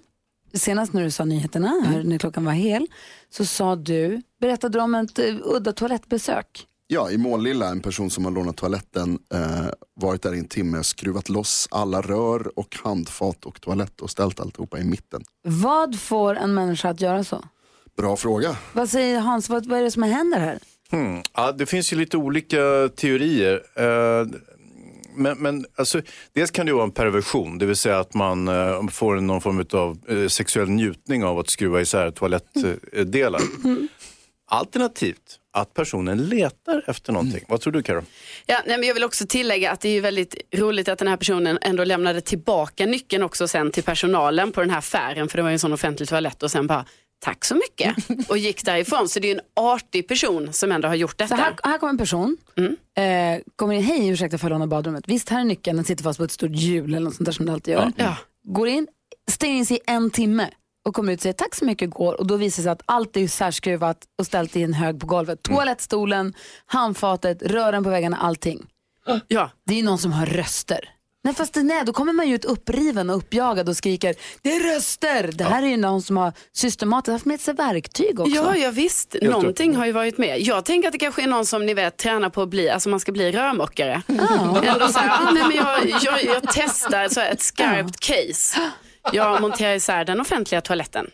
senast 0.54 0.94
när 0.94 1.04
du 1.04 1.12
sa 1.12 1.26
nyheterna, 1.26 1.68
här 1.86 2.04
när 2.04 2.18
klockan 2.18 2.46
var 2.46 2.52
hel, 2.52 2.88
så 3.30 3.46
sa 3.46 3.76
du, 3.76 4.22
berättade 4.42 4.78
du 4.78 4.84
om 4.84 4.96
ett 4.96 5.20
eh, 5.20 5.36
udda 5.44 5.74
toalettbesök. 5.74 6.68
Ja, 6.88 7.12
i 7.12 7.18
Målilla, 7.18 7.70
en 7.70 7.80
person 7.80 8.10
som 8.10 8.26
har 8.26 8.32
lånat 8.32 8.58
toaletten, 8.58 9.20
eh, 9.34 9.66
varit 10.02 10.22
där 10.22 10.36
i 10.36 10.40
en 10.40 10.48
timme, 10.48 10.84
skruvat 10.84 11.30
loss 11.30 11.68
alla 11.72 12.02
rör 12.02 12.60
och 12.60 12.78
handfat 12.84 13.46
och 13.46 13.62
toalett 13.62 14.02
och 14.02 14.10
ställt 14.10 14.40
alltihopa 14.40 14.80
i 14.80 14.84
mitten. 14.84 15.24
Vad 15.48 16.00
får 16.00 16.36
en 16.36 16.54
människa 16.54 16.90
att 16.90 17.02
göra 17.02 17.24
så? 17.24 17.44
Bra 17.98 18.16
fråga. 18.18 18.58
Vad 18.74 18.90
säger 18.90 19.20
Hans, 19.20 19.50
vad, 19.50 19.66
vad 19.66 19.80
är 19.80 19.84
det 19.84 19.92
som 19.92 20.04
händer 20.04 20.40
här? 20.40 20.60
Hmm. 20.92 21.22
Ja, 21.34 21.52
det 21.52 21.66
finns 21.66 21.94
ju 21.94 21.98
lite 21.98 22.18
olika 22.18 22.90
teorier. 22.96 23.62
Eh, 23.76 24.28
Men, 25.18 25.38
men 25.38 25.66
alltså, 25.78 26.02
dels 26.34 26.52
kan 26.52 26.66
det 26.66 26.74
vara 26.74 26.84
en 26.84 26.92
perversion, 26.92 27.58
det 27.58 27.66
vill 27.66 27.76
säga 27.76 28.00
att 28.00 28.14
man 28.14 28.48
eh, 28.48 28.88
får 28.88 29.16
någon 29.16 29.42
form 29.42 29.66
av 29.74 29.98
eh, 30.10 30.28
sexuell 30.28 30.70
njutning 30.70 31.24
av 31.24 31.40
att 31.40 31.50
skruva 31.50 31.82
isär 31.82 32.12
toalettdelar. 32.12 33.42
Alternativt 34.48 35.40
att 35.54 35.74
personen 35.74 36.18
letar 36.26 36.84
efter 36.88 37.14
någonting. 37.14 37.46
Vad 37.48 37.62
tror 37.62 37.74
du 37.74 37.84
Karo? 37.84 38.04
Ja, 38.46 38.62
nej, 38.66 38.78
men 38.78 38.88
jag 38.88 38.94
vill 38.94 39.04
också 39.04 39.26
tillägga 39.28 39.72
att 39.72 39.82
det 39.82 39.90
är 39.90 39.94
ju 39.94 40.00
väldigt 40.00 40.36
roligt 40.56 40.90
att 40.90 41.00
den 41.00 41.08
här 41.08 41.18
personen 41.18 41.58
ändå 41.62 41.84
lämnade 41.84 42.22
tillbaka 42.22 42.86
nyckeln 42.86 43.24
också 43.24 43.48
sen 43.48 43.72
till 43.72 43.84
personalen 43.84 44.52
på 44.52 44.62
den 44.62 44.70
här 44.70 44.78
affären, 44.78 45.30
för 45.30 45.38
det 45.38 45.42
var 45.44 45.50
ju 45.50 45.54
en 45.54 45.60
sån 45.60 45.74
offentlig 45.74 46.10
toalett 46.10 46.44
och 46.44 46.52
sen 46.52 46.68
bara 46.68 46.86
tack 47.20 47.46
så 47.46 47.56
mycket 47.56 47.96
och 48.30 48.38
gick 48.38 48.66
därifrån. 48.66 49.10
Så 49.10 49.20
det 49.20 49.32
är 49.32 49.36
en 49.36 49.42
artig 49.56 50.08
person 50.08 50.54
som 50.54 50.72
ändå 50.72 50.88
har 50.88 50.96
gjort 50.96 51.18
detta. 51.18 51.38
Så 51.38 51.44
här, 51.44 51.56
här 51.64 51.78
kommer 51.78 51.92
en 51.92 51.98
person, 51.98 52.38
eh, 52.98 53.42
kommer 53.56 53.74
in, 53.74 53.84
hej 53.84 54.08
ursäkta 54.10 54.38
för 54.38 54.48
att 54.48 54.52
jag 54.52 54.60
lånar 54.60 54.68
badrummet. 54.68 55.04
Visst 55.08 55.30
här 55.30 55.40
är 55.40 55.44
nyckeln, 55.44 55.76
den 55.78 55.86
sitter 55.86 56.04
fast 56.04 56.20
på 56.20 56.24
ett 56.24 56.32
stort 56.32 56.52
hjul 56.56 56.90
eller 56.94 57.00
något 57.00 57.16
sånt 57.16 57.26
där 57.26 57.34
som 57.34 57.46
det 57.46 57.52
alltid 57.54 57.74
gör. 57.74 57.92
Ja. 57.96 58.18
Går 58.44 58.68
in, 58.68 58.88
stänger 59.32 59.56
in 59.56 59.66
sig 59.66 59.78
i 59.78 59.80
en 59.88 60.10
timme 60.10 60.50
och 60.88 60.96
kommer 60.96 61.14
ut 61.14 61.20
och 61.20 61.24
säger 61.24 61.34
tack 61.34 61.56
så 61.56 61.66
mycket 61.66 61.90
går 61.90 62.14
och 62.14 62.28
då 62.28 62.38
visar 62.38 62.62
det 62.62 62.64
sig 62.64 62.72
att 62.72 62.82
allt 62.86 63.18
är 63.18 63.28
särskruvat 63.28 63.98
och 64.20 64.26
ställt 64.26 64.56
i 64.56 64.64
en 64.64 64.74
hög 64.74 65.00
på 65.00 65.08
golvet. 65.08 65.44
Toalettstolen, 65.44 66.34
handfatet, 66.66 67.44
rören 67.44 67.84
på 67.84 67.90
väggarna, 67.90 68.18
allting. 68.18 68.66
Ja. 69.28 69.50
Det 69.66 69.80
är 69.80 69.84
någon 69.84 69.98
som 69.98 70.12
har 70.12 70.26
röster. 70.26 70.90
Nej 71.26 71.34
fast 71.34 71.54
det, 71.54 71.64
nej, 71.64 71.84
då 71.86 71.94
kommer 71.94 72.14
man 72.14 72.30
ju 72.30 72.36
ut 72.36 72.46
uppriven 72.46 73.10
och 73.10 73.18
uppjagad 73.18 73.70
och 73.70 73.78
skriker 73.78 74.16
det 74.42 74.56
är 74.56 74.76
röster. 74.76 75.32
Det 75.34 75.44
här 75.44 75.64
är 75.64 75.68
ju 75.68 75.78
någon 75.78 76.02
som 76.02 76.18
har 76.18 76.34
systematiskt 76.52 77.12
haft 77.12 77.26
med 77.26 77.42
sig 77.42 77.54
verktyg 77.54 78.20
också. 78.20 78.36
Ja, 78.36 78.56
ja 78.56 78.72
visst. 78.72 79.16
Någonting 79.22 79.76
har 79.76 79.86
ju 79.86 79.92
varit 79.92 80.18
med. 80.18 80.42
Jag 80.42 80.66
tänker 80.66 80.88
att 80.88 80.92
det 80.92 80.98
kanske 80.98 81.24
är 81.24 81.28
någon 81.28 81.46
som 81.46 81.66
ni 81.66 81.74
vet 81.74 81.98
tränar 81.98 82.30
på 82.30 82.42
att 82.42 82.50
bli, 82.50 82.70
alltså 82.70 82.90
man 82.90 83.00
ska 83.00 83.12
bli 83.12 83.32
rörmokare. 83.32 84.02
Ändå 84.08 84.88
så 84.88 85.00
här, 85.00 85.28
ah, 85.28 85.32
nej, 85.32 85.44
men 85.48 85.58
jag, 85.58 86.02
jag, 86.04 86.24
jag 86.24 86.44
testar 86.54 87.08
så 87.08 87.20
här, 87.20 87.32
ett 87.32 87.42
skarpt 87.42 88.00
case. 88.00 88.62
Jag 89.14 89.42
monterar 89.42 89.76
isär 89.76 90.06
den 90.06 90.22
offentliga 90.22 90.62
toaletten. 90.62 91.08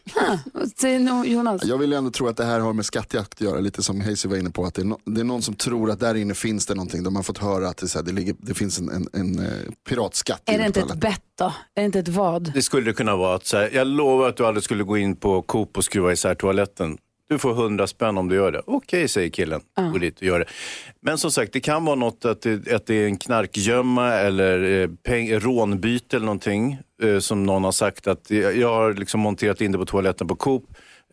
Jonas. 1.26 1.66
Jag 1.66 1.78
vill 1.78 1.94
ändå 1.94 2.12
tro 2.12 2.28
att 2.28 2.38
det 2.38 2.46
här 2.46 2.60
har 2.60 2.74
med 2.74 2.86
skattjakt 2.86 3.34
att 3.34 3.42
göra, 3.42 3.60
lite 3.60 3.84
som 3.84 4.02
Hayes 4.02 4.26
var 4.26 4.38
inne 4.38 4.50
på. 4.50 4.66
Att 4.66 4.76
det 4.76 4.82
är, 4.82 4.86
no, 4.86 5.00
det 5.06 5.22
är 5.22 5.26
någon 5.26 5.42
som 5.42 5.54
tror 5.56 5.92
att 5.92 6.00
där 6.00 6.16
inne 6.16 6.34
finns 6.34 6.66
det 6.66 6.76
någonting. 6.76 7.04
De 7.04 7.16
har 7.16 7.24
fått 7.24 7.38
höra 7.38 7.70
att 7.70 7.78
det, 7.78 7.88
så 7.88 8.00
här, 8.00 8.06
det, 8.06 8.12
ligger, 8.12 8.36
det 8.38 8.54
finns 8.54 8.80
en, 8.80 8.90
en, 8.90 9.08
en 9.14 9.40
eh, 9.40 9.52
piratskatt 9.90 10.42
Är 10.46 10.58
det 10.58 10.66
inte 10.66 10.80
ett 10.80 10.96
bett 10.96 11.22
då? 11.38 11.46
Är 11.46 11.82
det 11.82 11.86
inte 11.86 12.00
ett 12.00 12.08
vad? 12.08 12.54
Det 12.54 12.62
skulle 12.62 12.94
kunna 12.94 13.16
vara 13.16 13.36
att 13.36 13.46
så 13.46 13.58
här, 13.58 13.70
jag 13.74 13.88
lovar 13.88 14.30
att 14.30 14.38
du 14.38 14.46
aldrig 14.46 14.64
skulle 14.64 14.84
gå 14.84 14.98
in 14.98 15.16
på 15.16 15.42
Coop 15.42 15.78
och 15.78 15.84
skruva 15.84 16.12
isär 16.12 16.36
toaletten. 16.36 16.98
Du 17.32 17.40
får 17.40 17.54
hundra 17.54 17.88
spänn 17.88 18.18
om 18.18 18.30
du 18.30 18.36
gör 18.36 18.52
det. 18.52 18.62
Okej, 18.66 19.08
säger 19.08 19.30
killen. 19.30 19.62
Gå 19.92 19.98
dit 19.98 20.18
och 20.18 20.24
gör 20.24 20.40
det. 20.40 20.46
Men 21.02 21.18
som 21.18 21.32
sagt, 21.32 21.54
det 21.54 21.60
kan 21.60 21.86
vara 21.86 21.96
något 21.96 22.26
att 22.26 22.42
det, 22.42 22.74
att 22.74 22.86
det 22.86 22.96
är 22.96 23.06
en 23.06 23.18
knarkgömma 23.18 24.14
eller 24.14 24.82
eh, 24.82 24.90
peng, 25.04 25.40
rånbyte 25.40 26.16
eller 26.16 26.26
någonting. 26.26 26.78
Eh, 27.04 27.20
som 27.20 27.44
någon 27.44 27.64
har 27.64 27.72
sagt 27.72 28.08
att 28.08 28.32
jag 28.32 28.58
jag 28.58 28.68
har 28.74 28.94
liksom 28.94 29.20
monterat 29.20 29.62
in 29.62 29.72
det 29.72 29.78
på 29.78 29.86
toaletten 29.86 30.28
på 30.28 30.36
Coop. 30.36 30.64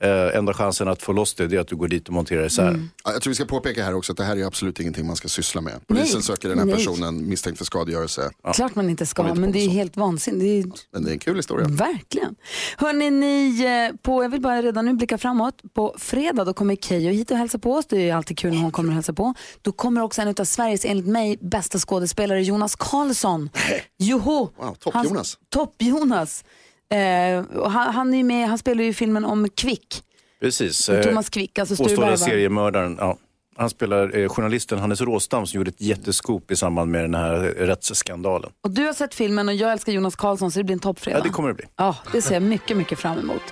Eh, 0.00 0.36
enda 0.38 0.54
chansen 0.54 0.88
att 0.88 1.02
få 1.02 1.12
loss 1.12 1.34
det, 1.34 1.46
det 1.46 1.56
är 1.56 1.60
att 1.60 1.68
du 1.68 1.76
går 1.76 1.88
dit 1.88 2.08
och 2.08 2.14
monterar 2.14 2.46
isär. 2.46 2.80
Ja, 3.04 3.12
jag 3.12 3.22
tror 3.22 3.30
vi 3.30 3.34
ska 3.34 3.44
påpeka 3.44 3.84
här 3.84 3.94
också 3.94 4.12
att 4.12 4.16
det 4.18 4.24
här 4.24 4.36
är 4.36 4.44
absolut 4.46 4.80
ingenting 4.80 5.06
man 5.06 5.16
ska 5.16 5.28
syssla 5.28 5.60
med. 5.60 5.86
Polisen 5.86 6.14
Nej, 6.14 6.22
söker 6.22 6.48
den 6.48 6.58
här 6.58 6.66
nej. 6.66 6.74
personen 6.74 7.28
misstänkt 7.28 7.58
för 7.58 7.64
skadegörelse. 7.64 8.30
Klart 8.54 8.74
man 8.74 8.90
inte 8.90 9.06
ska, 9.06 9.28
inte 9.28 9.40
men 9.40 9.52
det 9.52 9.58
är 9.58 9.66
med 9.66 9.74
helt 9.74 9.96
vansinnigt. 9.96 10.68
Det 10.92 10.96
är 10.96 11.00
Men 11.00 11.04
det 11.04 11.10
är 11.10 11.12
en 11.12 11.18
kul 11.18 11.36
historia. 11.36 11.68
Verkligen. 11.68 12.34
Hörrni, 12.76 13.10
ni, 13.10 13.64
eh, 13.64 13.96
på, 14.02 14.22
jag 14.22 14.28
vill 14.30 14.40
bara 14.40 14.62
redan 14.62 14.84
nu 14.84 14.94
blicka 14.94 15.18
framåt. 15.18 15.54
På 15.74 15.94
fredag 15.98 16.44
då 16.44 16.52
kommer 16.54 16.76
Keyyo 16.76 17.10
hit 17.12 17.30
och 17.30 17.36
hälsa 17.36 17.58
på 17.58 17.72
oss. 17.74 17.86
Det 17.86 17.96
är 17.96 18.00
ju 18.00 18.10
alltid 18.10 18.38
kul 18.38 18.54
när 18.54 18.60
hon 18.60 18.72
kommer 18.72 18.88
och 18.88 18.94
hälsa 18.94 19.12
på. 19.12 19.34
Då 19.62 19.72
kommer 19.72 20.00
också 20.02 20.22
en 20.22 20.28
av 20.38 20.44
Sveriges, 20.44 20.84
enligt 20.84 21.06
mig, 21.06 21.38
bästa 21.40 21.78
skådespelare, 21.78 22.42
Jonas 22.42 22.76
Karlsson. 22.76 23.50
Joho! 23.98 24.48
Wow, 24.58 24.74
topp 24.78 24.94
Han- 24.94 25.06
Jonas. 25.06 25.38
Topp-Jonas. 25.48 26.44
Eh, 26.90 27.68
han, 27.70 27.94
han, 27.94 28.14
är 28.14 28.24
med, 28.24 28.48
han 28.48 28.58
spelar 28.58 28.84
ju 28.84 28.92
filmen 28.92 29.24
om 29.24 29.48
Kvick. 29.48 30.02
Precis. 30.40 30.88
Med 30.88 30.98
eh, 30.98 31.04
Thomas 31.04 31.28
Quick, 31.28 31.58
alltså 31.58 31.76
Påstådda 31.76 32.16
seriemördaren. 32.16 32.96
Ja. 33.00 33.18
Han 33.56 33.70
spelar 33.70 34.18
eh, 34.18 34.28
journalisten 34.28 34.78
Hannes 34.78 35.00
Råstam 35.00 35.46
som 35.46 35.58
gjorde 35.58 35.68
ett 35.68 35.80
jätteskop 35.80 36.50
i 36.50 36.56
samband 36.56 36.90
med 36.90 37.04
den 37.04 37.14
här 37.14 37.38
rättsskandalen. 37.40 38.50
Och 38.60 38.70
du 38.70 38.86
har 38.86 38.92
sett 38.92 39.14
filmen 39.14 39.48
och 39.48 39.54
jag 39.54 39.72
älskar 39.72 39.92
Jonas 39.92 40.16
Karlsson 40.16 40.50
så 40.50 40.58
det 40.58 40.64
blir 40.64 40.72
en 40.72 40.80
toppfredag. 40.80 41.18
Ja, 41.18 41.22
det 41.22 41.28
kommer 41.28 41.48
det 41.48 41.54
bli. 41.54 41.64
Ja, 41.76 41.96
det 42.12 42.22
ser 42.22 42.34
jag 42.34 42.42
mycket, 42.42 42.76
mycket 42.76 42.98
fram 42.98 43.18
emot. 43.18 43.42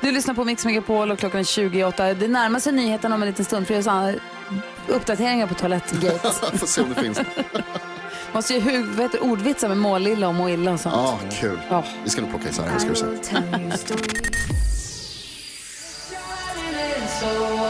Du 0.00 0.12
lyssnar 0.12 0.34
på 0.34 0.44
Mix 0.44 0.64
Megapol 0.64 1.10
och 1.10 1.18
klockan 1.18 1.40
är 1.40 1.44
28. 1.44 2.14
Det 2.14 2.28
närmar 2.28 2.60
sig 2.60 2.72
nyheterna 2.72 3.14
om 3.14 3.22
en 3.22 3.28
liten 3.28 3.44
stund 3.44 3.66
för 3.66 3.74
jag 3.74 3.82
har 3.82 4.14
uppdateringar 4.88 5.46
på 5.46 5.54
Toalettgate. 5.54 6.30
Får 6.58 6.66
se 6.66 6.82
om 6.82 6.88
det 6.88 7.02
finns. 7.02 7.20
Måste 8.34 8.54
ju 8.54 8.60
hur, 8.60 9.08
det, 9.12 9.18
ordvitsar 9.18 9.68
med 9.68 9.76
målilla 9.76 10.28
och 10.28 10.34
må 10.34 10.50
illa 10.50 10.72
och 10.72 10.80
sånt. 10.80 10.94
Ja, 10.94 11.18
kul. 11.40 11.60
Ja. 11.70 11.84
Vi 12.04 12.10
ska 12.10 12.20
nog 12.20 12.30
plocka 12.30 12.48
isär 12.48 12.62
här 12.62 12.78
ska 12.78 12.88
du 12.88 12.94
se. 12.94 13.06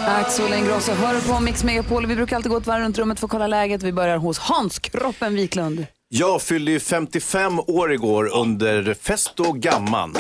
Axel 0.06 0.52
Ingrosso 0.52 0.92
hör 0.92 1.35
på 1.35 1.40
Mix 1.40 1.64
Megapol. 1.64 2.06
Vi 2.06 2.16
brukar 2.16 2.37
alltid 2.37 2.50
gå 2.50 2.59
ett 2.59 2.66
varv 2.66 2.83
runt 2.83 2.99
rummet 2.99 3.21
för 3.21 3.26
att 3.26 3.30
kolla 3.30 3.47
läget. 3.47 3.83
Vi 3.83 3.92
börjar 3.92 4.16
hos 4.16 4.38
Hans 4.38 4.78
Kroppen 4.78 5.35
Wiklund. 5.35 5.87
Jag 6.09 6.42
fyllde 6.42 6.71
ju 6.71 6.80
55 6.80 7.61
år 7.61 7.92
igår 7.92 8.30
under 8.35 8.94
Festo 8.94 9.52
Gamman. 9.52 10.14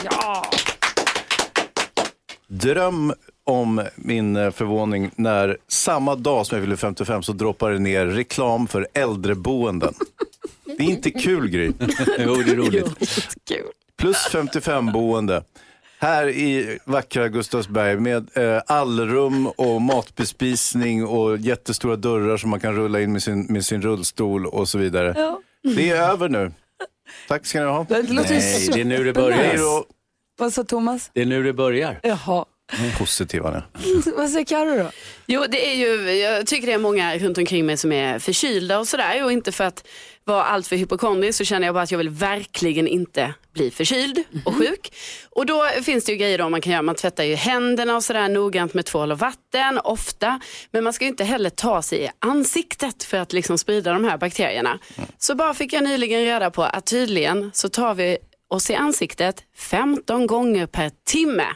Dröm 2.48 3.12
om 3.46 3.82
min 3.96 4.36
eh, 4.36 4.50
förvåning 4.50 5.10
när 5.16 5.56
samma 5.68 6.14
dag 6.14 6.46
som 6.46 6.56
jag 6.56 6.62
fyllde 6.62 6.76
55 6.76 7.22
så 7.22 7.32
droppar 7.32 7.70
det 7.70 7.78
ner 7.78 8.06
reklam 8.06 8.66
för 8.66 8.88
äldreboenden. 8.94 9.94
Det 10.78 10.84
är 10.84 10.88
inte 10.88 11.10
kul 11.10 11.48
Gry. 11.48 11.66
jo, 12.18 12.34
det 12.34 12.50
är 12.50 12.56
roligt. 12.56 12.86
Plus 13.98 14.16
55 14.32 14.92
boende. 14.92 15.44
Här 15.98 16.28
i 16.28 16.78
vackra 16.84 17.28
Gustavsberg 17.28 17.96
med 17.96 18.36
eh, 18.36 18.62
allrum 18.66 19.46
och 19.46 19.82
matbespisning 19.82 21.04
och 21.06 21.36
jättestora 21.38 21.96
dörrar 21.96 22.36
som 22.36 22.50
man 22.50 22.60
kan 22.60 22.74
rulla 22.74 23.00
in 23.00 23.12
med 23.12 23.22
sin, 23.22 23.46
med 23.46 23.64
sin 23.64 23.82
rullstol 23.82 24.46
och 24.46 24.68
så 24.68 24.78
vidare. 24.78 25.14
Ja. 25.16 25.40
Det 25.76 25.90
är 25.90 26.10
över 26.10 26.28
nu. 26.28 26.52
Tack 27.28 27.46
ska 27.46 27.60
ni 27.60 27.66
ha. 27.66 27.86
Det 27.88 28.02
låter 28.02 28.34
Nej, 28.34 28.68
det 28.72 28.80
är 28.80 28.84
nu 28.84 29.04
det 29.04 29.12
börjar. 29.12 29.84
Vad 30.38 30.52
sa 30.52 30.64
Thomas? 30.64 31.10
Det 31.12 31.22
är 31.22 31.26
nu 31.26 31.42
det 31.42 31.52
börjar. 31.52 32.00
Jaha. 32.02 32.44
Positiv 32.98 33.42
han 33.42 33.54
är. 33.54 33.64
Vad 34.16 34.30
säger 34.30 34.44
Carro 34.44 34.78
då? 34.78 34.90
Jo, 35.26 35.44
det 35.48 35.70
är 35.70 35.74
ju, 35.74 36.12
jag 36.12 36.46
tycker 36.46 36.66
det 36.66 36.72
är 36.72 36.78
många 36.78 37.18
runt 37.18 37.38
omkring 37.38 37.66
mig 37.66 37.76
som 37.76 37.92
är 37.92 38.18
förkylda 38.18 38.78
och 38.78 38.88
sådär. 38.88 39.24
Och 39.24 39.32
inte 39.32 39.52
för 39.52 39.64
att 39.64 39.86
vara 40.24 40.44
alltför 40.44 40.76
hypokondrisk 40.76 41.38
så 41.38 41.44
känner 41.44 41.66
jag 41.66 41.74
bara 41.74 41.82
att 41.82 41.90
jag 41.90 41.98
vill 41.98 42.08
verkligen 42.08 42.88
inte 42.88 43.34
bli 43.52 43.70
förkyld 43.70 44.22
och 44.44 44.54
sjuk. 44.54 44.92
Och 45.30 45.46
då 45.46 45.68
finns 45.82 46.04
det 46.04 46.12
ju 46.12 46.18
grejer 46.18 46.38
då 46.38 46.48
man 46.48 46.60
kan 46.60 46.72
göra. 46.72 46.82
Man 46.82 46.94
tvättar 46.94 47.24
ju 47.24 47.34
händerna 47.34 47.96
och 47.96 48.04
sådär 48.04 48.28
noggrant 48.28 48.74
med 48.74 48.84
tvål 48.86 49.12
och 49.12 49.18
vatten 49.18 49.78
ofta. 49.84 50.40
Men 50.70 50.84
man 50.84 50.92
ska 50.92 51.04
ju 51.04 51.10
inte 51.10 51.24
heller 51.24 51.50
ta 51.50 51.82
sig 51.82 52.04
i 52.04 52.08
ansiktet 52.18 53.04
för 53.04 53.16
att 53.18 53.32
liksom 53.32 53.58
sprida 53.58 53.92
de 53.92 54.04
här 54.04 54.18
bakterierna. 54.18 54.78
Så 55.18 55.34
bara 55.34 55.54
fick 55.54 55.72
jag 55.72 55.84
nyligen 55.84 56.24
reda 56.24 56.50
på 56.50 56.62
att 56.62 56.86
tydligen 56.86 57.50
så 57.54 57.68
tar 57.68 57.94
vi 57.94 58.18
oss 58.50 58.70
i 58.70 58.74
ansiktet 58.74 59.42
15 59.56 60.26
gånger 60.26 60.66
per 60.66 60.90
timme 61.06 61.46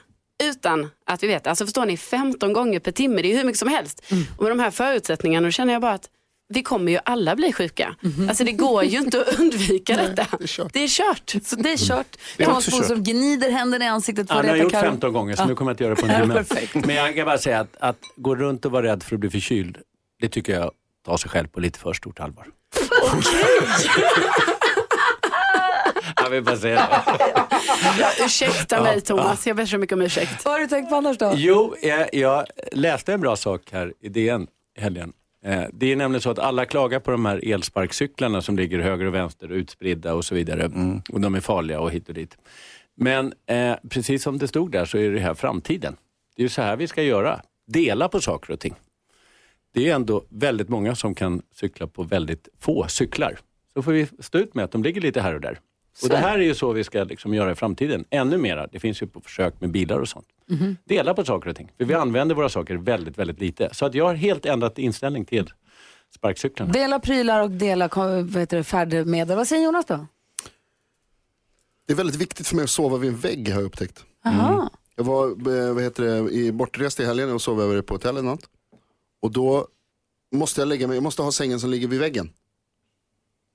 utan 0.44 0.90
att 1.06 1.22
vi 1.22 1.26
vet. 1.26 1.46
Alltså 1.46 1.64
förstår 1.66 1.86
ni, 1.86 1.96
15 1.96 2.52
gånger 2.52 2.80
per 2.80 2.92
timme, 2.92 3.22
det 3.22 3.32
är 3.32 3.36
hur 3.36 3.44
mycket 3.44 3.58
som 3.58 3.68
helst. 3.68 4.02
Och 4.36 4.42
med 4.42 4.50
de 4.52 4.58
här 4.60 4.70
förutsättningarna 4.70 5.46
då 5.46 5.50
känner 5.50 5.72
jag 5.72 5.82
bara 5.82 5.92
att 5.92 6.08
vi 6.54 6.62
kommer 6.62 6.92
ju 6.92 6.98
alla 7.04 7.36
bli 7.36 7.52
sjuka. 7.52 7.94
Alltså 8.28 8.44
det 8.44 8.52
går 8.52 8.84
ju 8.84 8.98
inte 8.98 9.20
att 9.20 9.38
undvika 9.40 9.96
detta. 9.96 10.26
det 10.38 10.42
är 10.44 10.46
kört. 10.46 10.72
Det 10.72 10.82
är 10.84 10.88
kört. 10.88 11.34
Så 11.46 11.56
det 11.56 11.72
är 11.72 11.76
kört. 11.76 12.16
Det 12.36 12.42
är 12.42 12.46
Thomas 12.46 12.68
också 12.68 12.70
kört. 12.70 12.88
Bodström 12.88 13.02
gnider 13.04 13.50
händerna 13.50 13.84
i 13.84 13.88
ansiktet 13.88 14.28
för 14.28 14.34
Ja, 14.34 14.40
att 14.40 14.46
jag 14.46 14.52
har 14.52 14.58
gjort 14.62 14.72
Karo. 14.72 14.90
15 14.90 15.12
gånger 15.12 15.36
så 15.36 15.44
nu 15.46 15.54
kommer 15.54 15.70
jag 15.70 15.74
inte 15.74 15.84
göra 15.84 15.94
det 15.94 16.00
på 16.00 16.06
en 16.06 16.12
Ja, 16.36 16.44
timme. 16.44 16.86
Men 16.86 16.96
jag 16.96 17.16
kan 17.16 17.24
bara 17.26 17.38
säga 17.38 17.60
att, 17.60 17.76
att 17.80 17.98
gå 18.16 18.34
runt 18.36 18.64
och 18.64 18.72
vara 18.72 18.86
rädd 18.86 19.02
för 19.02 19.14
att 19.16 19.20
bli 19.20 19.30
förkyld, 19.30 19.78
det 20.20 20.28
tycker 20.28 20.52
jag 20.52 20.70
tar 21.06 21.16
sig 21.16 21.30
själv 21.30 21.48
på 21.48 21.60
lite 21.60 21.78
för 21.78 21.92
stort 21.92 22.20
allvar. 22.20 22.46
jag 26.22 26.30
vill 26.30 26.42
bara 26.44 26.56
säga 26.56 26.88
det. 26.88 27.47
Ja, 27.98 28.10
ursäkta 28.24 28.82
mig 28.82 29.00
Thomas, 29.00 29.46
jag 29.46 29.56
ber 29.56 29.66
så 29.66 29.78
mycket 29.78 29.94
om 29.94 30.02
ursäkt. 30.02 30.44
Vad 30.44 30.54
har 30.54 30.60
du 30.60 30.66
tänkt 30.66 30.88
på 30.90 30.96
annars 30.96 31.18
då? 31.18 31.32
Jo, 31.36 31.74
jag, 31.82 32.08
jag 32.14 32.44
läste 32.72 33.12
en 33.12 33.20
bra 33.20 33.36
sak 33.36 33.62
här 33.72 33.92
i 34.00 34.08
DN 34.08 34.46
helgen. 34.78 35.12
Eh, 35.44 35.62
Det 35.72 35.92
är 35.92 35.96
nämligen 35.96 36.20
så 36.22 36.30
att 36.30 36.38
alla 36.38 36.64
klagar 36.64 37.00
på 37.00 37.10
de 37.10 37.24
här 37.26 37.52
elsparkcyklarna 37.52 38.42
som 38.42 38.56
ligger 38.56 38.78
höger 38.78 39.06
och 39.06 39.14
vänster 39.14 39.52
utspridda 39.52 40.14
och 40.14 40.24
så 40.24 40.34
vidare. 40.34 40.70
Och 41.12 41.20
de 41.20 41.34
är 41.34 41.40
farliga 41.40 41.80
och 41.80 41.90
hit 41.90 42.08
och 42.08 42.14
dit. 42.14 42.36
Men 42.96 43.32
eh, 43.46 43.74
precis 43.90 44.22
som 44.22 44.38
det 44.38 44.48
stod 44.48 44.70
där 44.72 44.84
så 44.84 44.98
är 44.98 45.10
det 45.10 45.20
här 45.20 45.34
framtiden. 45.34 45.96
Det 46.36 46.42
är 46.42 46.44
ju 46.44 46.48
så 46.48 46.62
här 46.62 46.76
vi 46.76 46.86
ska 46.88 47.02
göra. 47.02 47.40
Dela 47.66 48.08
på 48.08 48.20
saker 48.20 48.52
och 48.52 48.60
ting. 48.60 48.74
Det 49.74 49.90
är 49.90 49.94
ändå 49.94 50.24
väldigt 50.28 50.68
många 50.68 50.94
som 50.94 51.14
kan 51.14 51.42
cykla 51.54 51.86
på 51.86 52.02
väldigt 52.02 52.48
få 52.60 52.86
cyklar. 52.88 53.38
Så 53.74 53.82
får 53.82 53.92
vi 53.92 54.06
stå 54.20 54.38
ut 54.38 54.54
med 54.54 54.64
att 54.64 54.72
de 54.72 54.82
ligger 54.82 55.00
lite 55.00 55.20
här 55.20 55.34
och 55.34 55.40
där. 55.40 55.58
Och 56.02 56.08
det 56.08 56.16
här 56.16 56.38
är 56.38 56.42
ju 56.42 56.54
så 56.54 56.72
vi 56.72 56.84
ska 56.84 57.04
liksom 57.04 57.34
göra 57.34 57.52
i 57.52 57.54
framtiden. 57.54 58.04
Ännu 58.10 58.38
mera. 58.38 58.66
Det 58.66 58.80
finns 58.80 59.02
ju 59.02 59.06
på 59.06 59.20
försök 59.20 59.60
med 59.60 59.70
bilar 59.70 59.98
och 60.00 60.08
sånt. 60.08 60.26
Dela 60.84 61.14
på 61.14 61.24
saker 61.24 61.50
och 61.50 61.56
ting. 61.56 61.72
För 61.78 61.84
vi 61.84 61.94
använder 61.94 62.34
våra 62.34 62.48
saker 62.48 62.76
väldigt, 62.76 63.18
väldigt 63.18 63.40
lite. 63.40 63.70
Så 63.72 63.86
att 63.86 63.94
jag 63.94 64.04
har 64.04 64.14
helt 64.14 64.46
ändrat 64.46 64.78
inställning 64.78 65.24
till 65.24 65.50
sparkcyklarna. 66.14 66.72
Dela 66.72 67.00
prylar 67.00 67.42
och 67.42 67.50
dela 67.50 67.88
vad 67.94 68.36
heter 68.36 68.56
det, 68.56 68.64
färdmedel. 68.64 69.36
Vad 69.36 69.48
säger 69.48 69.64
Jonas 69.64 69.84
då? 69.86 70.06
Det 71.86 71.92
är 71.92 71.96
väldigt 71.96 72.16
viktigt 72.20 72.46
för 72.46 72.56
mig 72.56 72.62
att 72.62 72.70
sova 72.70 72.96
vid 72.96 73.10
en 73.10 73.16
vägg 73.16 73.48
har 73.48 73.60
jag 73.60 73.66
upptäckt. 73.66 74.04
Aha. 74.24 74.70
Jag 74.96 75.04
var 75.04 75.26
eh, 75.26 75.74
vad 75.74 75.82
heter 75.82 76.02
det, 76.02 76.30
i 76.30 76.52
bortrest 76.52 77.00
i 77.00 77.04
helgen 77.04 77.32
och 77.32 77.42
sov 77.42 77.62
över 77.62 77.82
på 77.82 77.94
hotell 77.94 78.16
eller 78.16 78.28
något. 78.28 78.50
Och 79.22 79.32
då 79.32 79.66
måste 80.32 80.60
jag 80.60 80.68
lägga 80.68 80.86
mig, 80.86 80.96
jag 80.96 81.02
måste 81.02 81.22
ha 81.22 81.32
sängen 81.32 81.60
som 81.60 81.70
ligger 81.70 81.88
vid 81.88 82.00
väggen. 82.00 82.30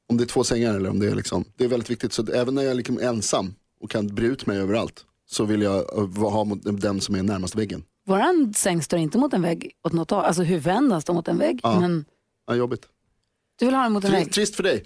Om 0.10 0.18
det 0.18 0.24
är 0.24 0.26
två 0.26 0.44
sängar 0.44 0.76
eller 0.76 0.90
om 0.90 1.00
det 1.00 1.08
är 1.08 1.16
liksom, 1.16 1.46
det 1.58 1.64
är 1.64 1.68
väldigt 1.68 1.90
viktigt. 1.90 2.14
Så 2.14 2.32
även 2.34 2.56
när 2.56 2.62
jag 2.62 2.72
är 2.72 2.76
liksom 2.76 3.00
ensam 3.00 3.56
och 3.82 3.90
kan 3.92 4.08
bre 4.16 4.26
ut 4.26 4.46
mig 4.46 4.58
överallt 4.58 5.06
så 5.30 5.46
vill 5.46 5.62
jag 5.62 5.98
eh, 5.98 6.30
ha 6.32 6.44
mot 6.44 6.60
den 6.82 7.02
som 7.02 7.16
är 7.16 7.24
närmast 7.24 7.56
väggen. 7.56 7.84
Våran 8.08 8.54
säng 8.56 8.82
står 8.82 9.00
inte 9.00 9.18
mot 9.18 9.34
en 9.34 9.42
vägg 9.42 9.72
åt 9.84 9.94
något 9.94 10.12
håll. 10.12 10.26
Alltså 10.26 10.44
huvudändan 10.44 11.02
står 11.02 11.14
mot 11.14 11.28
en 11.28 11.38
vägg. 11.38 11.60
Ja. 11.64 11.80
Men 11.80 12.06
Ja, 12.48 12.56
jobbigt. 12.56 12.86
du 13.60 13.66
vill 13.66 13.76
ha 13.76 13.84
den 13.84 13.92
mot 13.92 14.04
en 14.04 14.12
Trist, 14.12 14.26
vägg. 14.28 14.34
trist 14.34 14.56
för 14.56 14.64
dig, 14.64 14.84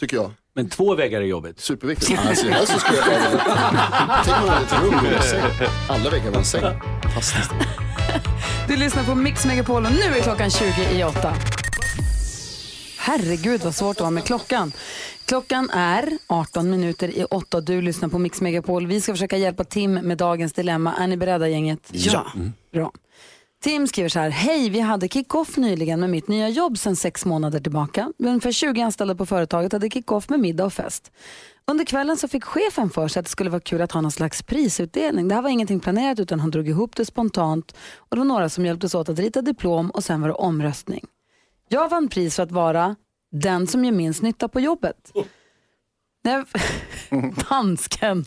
tycker 0.00 0.16
jag. 0.16 0.30
Men 0.54 0.68
två 0.68 0.94
väggar 0.94 1.20
är 1.20 1.24
jobbigt. 1.24 1.60
Superviktigt. 1.60 2.20
Alltså, 2.26 2.46
helst 2.48 2.72
så 2.72 2.78
skulle 2.78 2.98
jag 2.98 3.04
ha 3.04 4.22
Tänk 4.24 4.36
om 4.40 4.46
man 4.46 4.54
hade 4.54 4.66
ett 4.66 4.82
rum 4.82 5.02
med 5.02 5.12
en 5.16 5.22
säng. 5.22 5.68
Alla 5.88 6.10
väggar 6.10 6.30
var 6.30 6.38
en 6.38 6.44
säng. 6.44 6.62
Fantastiskt. 7.02 7.50
Du 8.68 8.76
lyssnar 8.76 9.04
på 9.04 9.14
Mix 9.14 9.46
Megapol 9.46 9.84
och 9.84 9.92
nu 9.92 9.98
är 10.18 10.22
klockan 10.22 10.50
20 10.50 10.98
i 10.98 11.04
8. 11.04 11.34
Herregud 13.06 13.60
vad 13.60 13.74
svårt 13.74 13.96
det 13.96 14.04
var 14.04 14.10
med 14.10 14.24
klockan. 14.24 14.72
Klockan 15.24 15.70
är 15.70 16.18
18 16.26 16.70
minuter 16.70 17.08
i 17.08 17.24
8 17.24 17.56
och 17.56 17.64
du 17.64 17.82
lyssnar 17.82 18.08
på 18.08 18.18
Mix 18.18 18.40
Megapol. 18.40 18.86
Vi 18.86 19.00
ska 19.00 19.12
försöka 19.12 19.36
hjälpa 19.36 19.64
Tim 19.64 19.94
med 19.94 20.18
dagens 20.18 20.52
dilemma. 20.52 20.94
Är 20.94 21.06
ni 21.06 21.16
beredda 21.16 21.48
gänget? 21.48 21.90
Ja. 21.92 22.26
Bra. 22.72 22.92
Tim 23.62 23.86
skriver 23.86 24.08
så 24.08 24.18
här, 24.18 24.30
hej 24.30 24.70
vi 24.70 24.80
hade 24.80 25.08
kick-off 25.08 25.56
nyligen 25.56 26.00
med 26.00 26.10
mitt 26.10 26.28
nya 26.28 26.48
jobb 26.48 26.78
sedan 26.78 26.96
sex 26.96 27.24
månader 27.24 27.60
tillbaka. 27.60 28.12
Ungefär 28.18 28.52
20 28.52 28.80
anställda 28.80 29.14
på 29.14 29.26
företaget 29.26 29.72
hade 29.72 29.90
kick-off 29.90 30.28
med 30.28 30.40
middag 30.40 30.64
och 30.64 30.72
fest. 30.72 31.12
Under 31.66 31.84
kvällen 31.84 32.16
så 32.16 32.28
fick 32.28 32.44
chefen 32.44 32.90
för 32.90 33.08
sig 33.08 33.20
att 33.20 33.26
det 33.26 33.30
skulle 33.30 33.50
vara 33.50 33.60
kul 33.60 33.82
att 33.82 33.92
ha 33.92 34.00
någon 34.00 34.12
slags 34.12 34.42
prisutdelning. 34.42 35.28
Det 35.28 35.34
här 35.34 35.42
var 35.42 35.50
ingenting 35.50 35.80
planerat 35.80 36.20
utan 36.20 36.40
han 36.40 36.50
drog 36.50 36.68
ihop 36.68 36.96
det 36.96 37.04
spontant 37.04 37.76
och 37.96 38.16
det 38.16 38.20
var 38.20 38.24
några 38.24 38.48
som 38.48 38.66
hjälptes 38.66 38.94
åt 38.94 39.08
att 39.08 39.18
rita 39.18 39.42
diplom 39.42 39.90
och 39.90 40.04
sen 40.04 40.20
var 40.20 40.28
det 40.28 40.34
omröstning. 40.34 41.04
Jag 41.74 41.88
vann 41.88 42.08
pris 42.08 42.36
för 42.36 42.42
att 42.42 42.52
vara 42.52 42.96
den 43.32 43.66
som 43.66 43.84
gör 43.84 43.92
minst 43.92 44.22
nytta 44.22 44.48
på 44.48 44.60
jobbet. 44.60 45.12
När 46.24 46.32
jag... 46.32 46.46
Dansken. 47.50 48.24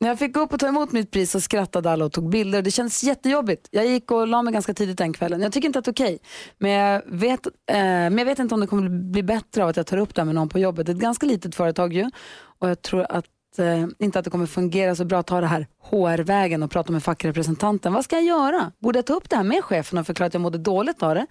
När 0.00 0.08
jag 0.08 0.18
fick 0.18 0.34
gå 0.34 0.40
upp 0.40 0.52
och 0.52 0.60
ta 0.60 0.68
emot 0.68 0.92
mitt 0.92 1.10
pris 1.10 1.30
så 1.30 1.40
skrattade 1.40 1.90
alla 1.90 2.04
och 2.04 2.12
tog 2.12 2.30
bilder. 2.30 2.62
Det 2.62 2.70
kändes 2.70 3.04
jättejobbigt. 3.04 3.68
Jag 3.70 3.86
gick 3.86 4.10
och 4.10 4.26
la 4.26 4.42
mig 4.42 4.52
ganska 4.52 4.74
tidigt 4.74 4.98
den 4.98 5.12
kvällen. 5.12 5.40
Jag 5.40 5.52
tycker 5.52 5.66
inte 5.66 5.78
att 5.78 5.84
det 5.84 5.88
är 5.88 5.92
okej. 5.92 6.18
Men, 6.58 6.70
jag 6.70 7.02
vet, 7.06 7.46
eh, 7.46 7.52
men 7.76 8.18
jag 8.18 8.24
vet 8.24 8.38
inte 8.38 8.54
om 8.54 8.60
det 8.60 8.66
kommer 8.66 8.88
bli 8.88 9.22
bättre 9.22 9.62
av 9.62 9.68
att 9.68 9.76
jag 9.76 9.86
tar 9.86 9.96
upp 9.96 10.14
det 10.14 10.20
här 10.20 10.26
med 10.26 10.34
någon 10.34 10.48
på 10.48 10.58
jobbet. 10.58 10.86
Det 10.86 10.92
är 10.92 10.94
ett 10.94 11.02
ganska 11.02 11.26
litet 11.26 11.54
företag 11.54 11.92
ju. 11.92 12.10
Och 12.58 12.68
jag 12.68 12.82
tror 12.82 13.06
att, 13.08 13.58
eh, 13.58 13.86
inte 13.98 14.18
att 14.18 14.24
det 14.24 14.30
kommer 14.30 14.46
fungera 14.46 14.94
så 14.94 15.04
bra 15.04 15.18
att 15.18 15.26
ta 15.26 15.40
det 15.40 15.46
här 15.46 15.66
HR-vägen 15.90 16.62
och 16.62 16.70
prata 16.70 16.92
med 16.92 17.02
fackrepresentanten. 17.02 17.92
Vad 17.92 18.04
ska 18.04 18.16
jag 18.16 18.24
göra? 18.24 18.72
Borde 18.78 18.98
jag 18.98 19.06
ta 19.06 19.14
upp 19.14 19.30
det 19.30 19.36
här 19.36 19.44
med 19.44 19.64
chefen 19.64 19.98
och 19.98 20.06
förklara 20.06 20.26
att 20.26 20.34
jag 20.34 20.40
mådde 20.40 20.58
dåligt 20.58 21.02
av 21.02 21.14
det? 21.14 21.26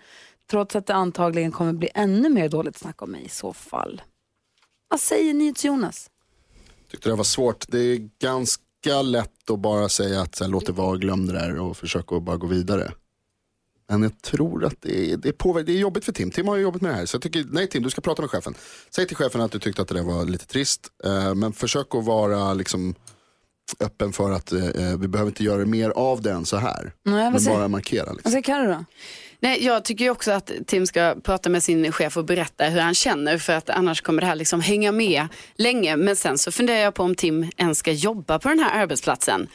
Trots 0.52 0.76
att 0.76 0.88
det 0.88 0.94
antagligen 0.94 1.52
kommer 1.52 1.74
bli 1.74 1.90
ännu 1.96 2.30
mer 2.30 2.50
dåligt 2.50 2.78
snack 2.78 3.02
om 3.02 3.12
mig 3.12 3.24
i 3.26 3.30
så 3.30 3.54
fall. 3.54 4.02
Vad 4.88 5.00
säger 5.00 5.34
ni 5.34 5.54
till 5.54 5.68
Jonas? 5.68 6.10
Tyckte 6.92 7.10
det 7.10 7.16
var 7.16 7.24
svårt. 7.24 7.66
Det 7.68 7.80
är 7.80 8.10
ganska 8.22 9.02
lätt 9.04 9.50
att 9.52 9.60
bara 9.60 9.90
säga 9.90 10.22
att 10.22 10.36
så 10.36 10.44
här, 10.44 10.52
låt 10.52 10.66
det 10.66 10.72
vara, 10.72 10.98
glöm 10.98 11.26
det 11.28 11.34
där 11.34 11.60
och 11.60 11.78
försöka 11.78 12.16
att 12.16 12.24
bara 12.24 12.38
gå 12.38 12.48
vidare. 12.48 12.92
Men 13.90 14.04
jag 14.04 14.22
tror 14.22 14.66
att 14.66 14.82
det 14.82 15.12
är, 15.12 15.18
det, 15.18 15.30
är 15.30 15.34
påver- 15.34 15.64
det 15.64 15.72
är 15.72 15.78
jobbigt 15.78 16.06
för 16.06 16.12
Tim. 16.12 16.32
Tim 16.32 16.48
har 16.48 16.56
ju 16.56 16.62
jobbat 16.62 16.82
med 16.82 16.92
det 16.92 16.96
här. 16.96 17.06
Så 17.06 17.16
jag 17.16 17.22
tycker, 17.22 17.46
nej 17.52 17.68
Tim, 17.68 17.84
du 17.84 17.90
ska 17.90 18.02
prata 18.02 18.22
med 18.22 18.32
chefen. 18.32 18.56
Säg 18.90 19.08
till 19.08 19.18
chefen 19.18 19.42
att 19.42 19.52
du 19.52 19.60
tyckte 19.60 19.82
att 19.82 19.88
det 19.88 19.94
där 19.96 20.04
var 20.04 20.26
lite 20.26 20.46
trist. 20.46 20.88
Eh, 21.04 21.36
men 21.36 21.54
försök 21.54 21.96
att 21.96 22.06
vara 22.06 22.54
liksom, 22.54 22.96
öppen 23.80 24.14
för 24.14 24.32
att 24.32 24.52
eh, 24.52 24.98
vi 25.00 25.08
behöver 25.08 25.32
inte 25.32 25.44
göra 25.44 25.66
mer 25.66 25.90
av 25.90 26.22
det 26.22 26.32
än 26.32 26.46
så 26.46 26.58
här. 26.58 26.94
Nej, 27.04 27.32
men 27.32 27.44
bara 27.46 27.68
markera. 27.68 28.04
Liksom. 28.14 28.22
Vad 28.24 28.32
säger 28.32 28.44
Carro 28.44 28.68
då? 28.68 28.86
Nej, 29.44 29.66
jag 29.66 29.86
tycker 29.86 30.10
också 30.10 30.32
att 30.32 30.52
Tim 30.68 30.88
ska 30.88 31.16
prata 31.24 31.50
med 31.50 31.64
sin 31.64 31.92
chef 31.92 32.18
och 32.18 32.26
berätta 32.26 32.66
hur 32.66 32.80
han 32.80 32.94
känner 32.94 33.38
för 33.38 33.54
att 33.54 33.70
annars 33.70 34.02
kommer 34.02 34.22
det 34.22 34.28
här 34.28 34.36
liksom 34.36 34.62
hänga 34.62 34.92
med 34.92 35.28
länge. 35.56 35.96
Men 35.96 36.16
sen 36.16 36.38
så 36.38 36.52
funderar 36.52 36.78
jag 36.78 36.94
på 36.94 37.04
om 37.04 37.16
Tim 37.16 37.52
ens 37.58 37.78
ska 37.78 37.92
jobba 37.92 38.40
på 38.40 38.50
den 38.50 38.60
här 38.60 38.82
arbetsplatsen. 38.82 39.48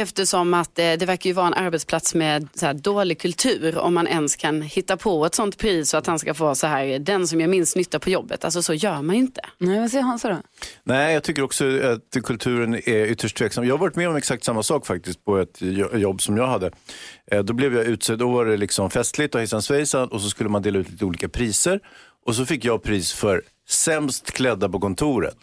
Eftersom 0.00 0.54
att 0.54 0.78
eh, 0.78 0.92
det 0.92 1.06
verkar 1.06 1.30
ju 1.30 1.34
vara 1.34 1.46
en 1.46 1.54
arbetsplats 1.54 2.14
med 2.14 2.48
så 2.54 2.66
här 2.66 2.74
dålig 2.74 3.18
kultur 3.20 3.78
om 3.78 3.94
man 3.94 4.06
ens 4.08 4.36
kan 4.36 4.62
hitta 4.62 4.96
på 4.96 5.26
ett 5.26 5.34
sånt 5.34 5.58
pris 5.58 5.90
så 5.90 5.96
att 5.96 6.06
han 6.06 6.18
ska 6.18 6.34
få 6.34 6.54
så 6.54 6.66
här 6.66 6.98
den 6.98 7.28
som 7.28 7.40
gör 7.40 7.48
minst 7.48 7.76
nytta 7.76 7.98
på 7.98 8.10
jobbet. 8.10 8.44
Alltså 8.44 8.62
så 8.62 8.74
gör 8.74 9.02
man 9.02 9.16
ju 9.16 9.20
inte. 9.22 9.40
Nej, 9.58 9.80
vad 9.80 9.90
säger 9.90 10.04
Hansa 10.04 10.28
då? 10.28 10.36
Nej, 10.84 11.14
jag 11.14 11.22
tycker 11.22 11.42
också 11.42 11.64
att 11.80 12.24
kulturen 12.24 12.74
är 12.74 13.06
ytterst 13.06 13.36
tveksam. 13.36 13.64
Jag 13.66 13.74
har 13.74 13.78
varit 13.78 13.96
med 13.96 14.08
om 14.08 14.16
exakt 14.16 14.44
samma 14.44 14.62
sak 14.62 14.86
faktiskt 14.86 15.24
på 15.24 15.38
ett 15.38 15.56
jo- 15.58 15.96
jobb 15.96 16.22
som 16.22 16.36
jag 16.36 16.46
hade. 16.46 16.70
Eh, 17.30 17.42
Då 17.42 17.52
blev 17.52 17.74
jag 17.76 17.84
utsedd, 17.86 18.18
då 18.18 18.30
var 18.30 18.46
det 18.46 18.56
liksom 18.56 18.90
festligt 18.90 19.34
och 19.34 19.40
hejsan 19.40 19.62
svejsan 19.62 20.08
och 20.08 20.20
så 20.20 20.28
skulle 20.30 20.50
man 20.50 20.62
dela 20.62 20.78
ut 20.78 20.90
lite 20.90 21.04
olika 21.04 21.28
priser. 21.28 21.80
Och 22.26 22.34
så 22.34 22.46
fick 22.46 22.64
jag 22.64 22.82
pris 22.82 23.12
för 23.12 23.42
sämst 23.68 24.30
klädda 24.32 24.68
på 24.68 24.80
kontoret. 24.80 25.36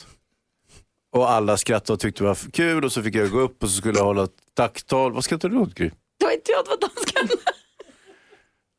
Och 1.15 1.31
alla 1.31 1.57
skrattade 1.57 1.93
och 1.93 1.99
tyckte 1.99 2.23
det 2.23 2.27
var 2.27 2.51
kul 2.51 2.85
och 2.85 2.91
så 2.91 3.03
fick 3.03 3.15
jag 3.15 3.31
gå 3.31 3.39
upp 3.39 3.63
och 3.63 3.69
så 3.69 3.77
skulle 3.77 3.97
jag 3.97 4.05
hålla 4.05 4.23
ett 4.23 4.31
tacktal. 4.53 5.13
Vad 5.13 5.23
skrattar 5.23 5.49
du 5.49 5.57
åt 5.57 5.73
Gry? 5.73 5.89
Det 6.19 6.25
var 6.25 6.31
inte 6.31 6.51
jag, 6.51 6.65
det 6.65 6.69
var 6.69 6.77
dansken. 6.79 7.37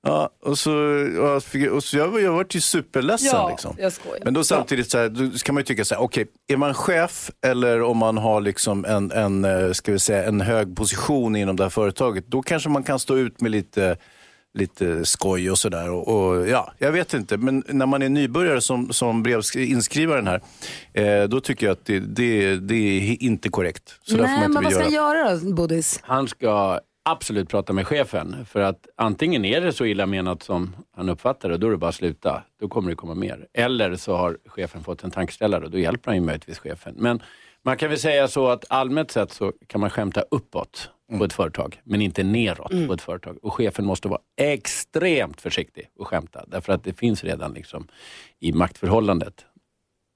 Ja, 0.02 0.30
och 0.42 0.58
så, 0.58 0.72
och 0.72 1.28
jag, 1.28 1.42
fick, 1.42 1.70
och 1.70 1.84
så 1.84 1.96
jag, 1.96 2.08
var- 2.08 2.20
jag 2.20 2.32
var 2.32 2.46
ju 2.50 2.60
superledsen. 2.60 3.28
Ja, 3.32 3.48
liksom. 3.50 3.76
jag 3.78 3.92
skojar. 3.92 4.24
Men 4.24 4.34
då 4.34 4.44
samtidigt 4.44 4.90
så 4.90 4.98
här, 4.98 5.08
då 5.08 5.30
ska 5.38 5.52
man 5.52 5.60
ju 5.60 5.64
tycka 5.64 5.84
så 5.84 5.94
här, 5.94 6.02
okej, 6.02 6.26
är 6.48 6.56
man 6.56 6.74
chef 6.74 7.30
eller 7.46 7.82
om 7.82 7.96
man 7.96 8.18
har 8.18 8.40
liksom 8.40 8.84
en, 8.84 9.10
en, 9.12 9.44
eh, 9.44 9.72
ska 9.72 9.92
vi 9.92 9.98
säga, 9.98 10.24
en 10.24 10.40
hög 10.40 10.76
position 10.76 11.36
inom 11.36 11.56
det 11.56 11.62
här 11.62 11.70
företaget, 11.70 12.26
då 12.26 12.42
kanske 12.42 12.68
man 12.68 12.82
kan 12.82 12.98
stå 12.98 13.16
ut 13.16 13.40
med 13.40 13.50
lite, 13.50 13.96
lite 14.58 15.04
skoj 15.04 15.50
och 15.50 15.58
sådär. 15.58 15.90
Och, 15.90 16.08
och, 16.08 16.48
ja, 16.48 16.72
jag 16.78 16.92
vet 16.92 17.14
inte, 17.14 17.36
men 17.36 17.64
när 17.68 17.86
man 17.86 18.02
är 18.02 18.08
nybörjare 18.08 18.60
som, 18.60 18.92
som 18.92 19.22
brevskrivaren 19.22 20.26
här, 20.26 20.40
eh, 20.92 21.28
då 21.28 21.40
tycker 21.40 21.66
jag 21.66 21.72
att 21.72 21.84
det, 21.84 22.00
det, 22.00 22.56
det 22.56 22.74
är 22.74 23.22
inte 23.22 23.48
korrekt. 23.48 23.94
Så 24.02 24.16
Nej, 24.16 24.22
man 24.26 24.34
men 24.40 24.44
inte 24.50 24.62
vad 24.64 24.72
ska 24.72 24.90
göra. 24.90 25.06
han 25.06 25.16
göra 25.16 25.36
då, 25.36 25.54
Bodis? 25.54 26.00
Han 26.02 26.28
ska 26.28 26.80
absolut 27.10 27.48
prata 27.48 27.72
med 27.72 27.86
chefen. 27.86 28.46
För 28.46 28.60
att 28.60 28.86
antingen 28.96 29.44
är 29.44 29.60
det 29.60 29.72
så 29.72 29.84
illa 29.84 30.06
menat 30.06 30.42
som 30.42 30.76
han 30.96 31.08
uppfattar 31.08 31.48
det, 31.48 31.56
då 31.58 31.66
är 31.66 31.70
det 31.70 31.76
bara 31.76 31.88
att 31.88 31.94
sluta. 31.94 32.42
Då 32.60 32.68
kommer 32.68 32.90
det 32.90 32.96
komma 32.96 33.14
mer. 33.14 33.46
Eller 33.54 33.96
så 33.96 34.16
har 34.16 34.38
chefen 34.46 34.84
fått 34.84 35.04
en 35.04 35.10
tankeställare 35.10 35.64
och 35.64 35.70
då 35.70 35.78
hjälper 35.78 36.10
han 36.10 36.16
ju 36.16 36.20
möjligtvis 36.22 36.58
chefen. 36.58 36.94
Men 36.98 37.22
man 37.62 37.76
kan 37.76 37.88
väl 37.88 37.98
säga 37.98 38.28
så 38.28 38.48
att 38.48 38.64
allmänt 38.68 39.10
sett 39.10 39.32
så 39.32 39.52
kan 39.66 39.80
man 39.80 39.90
skämta 39.90 40.24
uppåt 40.30 40.90
på 41.18 41.24
ett 41.24 41.32
företag, 41.32 41.80
men 41.84 42.02
inte 42.02 42.22
neråt 42.22 42.86
på 42.86 42.92
ett 42.92 43.02
företag. 43.02 43.38
Och 43.42 43.54
chefen 43.54 43.84
måste 43.84 44.08
vara 44.08 44.20
extremt 44.36 45.40
försiktig 45.40 45.90
och 45.98 46.06
skämta. 46.06 46.44
Därför 46.46 46.72
att 46.72 46.84
det 46.84 46.92
finns 46.92 47.24
redan 47.24 47.52
liksom 47.52 47.88
i 48.40 48.52
maktförhållandet 48.52 49.44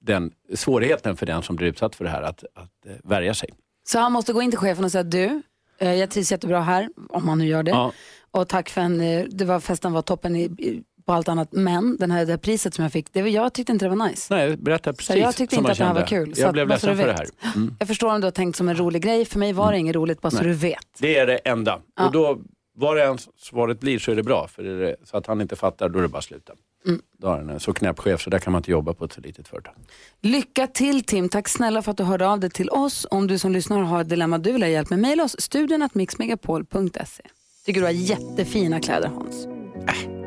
den 0.01 0.31
svårigheten 0.53 1.17
för 1.17 1.25
den 1.25 1.43
som 1.43 1.55
blir 1.55 1.67
utsatt 1.67 1.95
för 1.95 2.03
det 2.05 2.11
här 2.11 2.21
att, 2.21 2.43
att 2.55 2.85
eh, 2.85 2.93
värja 3.03 3.33
sig. 3.33 3.49
Så 3.83 3.99
han 3.99 4.11
måste 4.11 4.33
gå 4.33 4.41
in 4.41 4.51
till 4.51 4.59
chefen 4.59 4.85
och 4.85 4.91
säga 4.91 5.03
du, 5.03 5.41
eh, 5.77 5.93
jag 5.93 6.11
trivs 6.11 6.31
jättebra 6.31 6.61
här, 6.61 6.89
om 7.09 7.27
han 7.27 7.37
nu 7.37 7.45
gör 7.45 7.63
det. 7.63 7.71
Ja. 7.71 7.91
Och 8.31 8.47
tack 8.47 8.69
för 8.69 8.81
en, 8.81 9.01
eh, 9.01 9.25
det 9.29 9.45
var, 9.45 9.59
festen 9.59 9.93
var 9.93 10.01
toppen 10.01 10.35
i, 10.35 10.43
i, 10.43 10.83
på 11.05 11.13
allt 11.13 11.27
annat. 11.29 11.47
Men 11.51 11.97
den 11.97 12.11
här, 12.11 12.25
det 12.25 12.31
här 12.31 12.37
priset 12.37 12.73
som 12.73 12.83
jag 12.83 12.91
fick, 12.91 13.13
det, 13.13 13.21
var- 13.21 13.29
jag 13.29 13.53
tyckte 13.53 13.71
inte 13.71 13.85
det 13.85 13.95
var 13.95 14.07
nice. 14.07 14.35
Nej, 14.35 14.57
berätta 14.57 14.93
precis 14.93 15.07
Så 15.07 15.17
jag 15.17 15.35
tyckte 15.35 15.55
inte 15.55 15.71
att 15.71 15.77
det 15.77 15.83
här 15.85 15.93
var 15.93 16.05
kul. 16.07 16.35
Så 16.35 16.41
Jag 16.41 16.53
blev 16.53 16.65
så 16.65 16.69
ledsen 16.71 16.97
för 16.97 17.07
det 17.07 17.13
här. 17.13 17.27
Mm. 17.55 17.75
Jag 17.79 17.87
förstår 17.87 18.13
om 18.13 18.21
du 18.21 18.27
har 18.27 18.31
tänkt 18.31 18.55
som 18.55 18.69
en 18.69 18.75
rolig 18.77 19.01
grej. 19.01 19.25
För 19.25 19.39
mig 19.39 19.53
var 19.53 19.71
det 19.71 19.77
inget 19.77 19.95
roligt, 19.95 20.21
bara 20.21 20.31
så 20.31 20.37
Nej. 20.37 20.45
du 20.47 20.53
vet. 20.53 20.77
Det 20.99 21.17
är 21.17 21.27
det 21.27 21.37
enda. 21.37 21.79
Ja. 21.95 22.05
Och 22.05 22.11
då, 22.11 22.39
vad 22.75 22.97
det 22.97 23.03
än 23.03 23.17
svaret 23.37 23.79
blir 23.79 23.99
så 23.99 24.11
är 24.11 24.15
det 24.15 24.23
bra. 24.23 24.47
För 24.47 24.63
det, 24.63 24.95
så 25.03 25.17
att 25.17 25.27
han 25.27 25.41
inte 25.41 25.55
fattar, 25.55 25.89
då 25.89 25.99
är 25.99 26.03
det 26.03 26.07
bara 26.07 26.21
sluta. 26.21 26.53
Mm. 26.87 27.01
Då 27.17 27.27
har 27.27 27.37
han 27.37 27.49
en 27.49 27.59
så 27.59 27.73
knäpp 27.73 27.99
chef 27.99 28.21
så 28.21 28.29
där 28.29 28.39
kan 28.39 28.53
man 28.53 28.59
inte 28.59 28.71
jobba 28.71 28.93
på 28.93 29.05
ett 29.05 29.13
så 29.13 29.21
litet 29.21 29.47
företag. 29.47 29.73
Lycka 30.21 30.67
till 30.67 31.03
Tim. 31.03 31.29
Tack 31.29 31.47
snälla 31.49 31.81
för 31.81 31.91
att 31.91 31.97
du 31.97 32.03
hörde 32.03 32.27
av 32.27 32.39
dig 32.39 32.49
till 32.49 32.69
oss. 32.69 33.07
Om 33.11 33.27
du 33.27 33.37
som 33.39 33.51
lyssnar 33.51 33.79
har 33.81 34.01
ett 34.01 34.09
dilemma 34.09 34.37
du 34.37 34.51
vill 34.51 34.61
ha 34.63 34.69
hjälp 34.69 34.89
med, 34.89 34.99
mejla 34.99 35.23
oss 35.23 35.35
studion 35.39 35.81
att 35.81 35.95
mixmegapol.se. 35.95 37.23
Tycker 37.65 37.79
du 37.81 37.85
har 37.85 37.91
jättefina 37.93 38.79
kläder 38.79 39.07
Hans. 39.07 39.47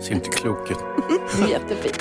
Ser 0.05 0.13
inte 0.15 0.29
klok 0.31 0.71
ut. 0.71 0.77
Jättefin. 1.51 1.93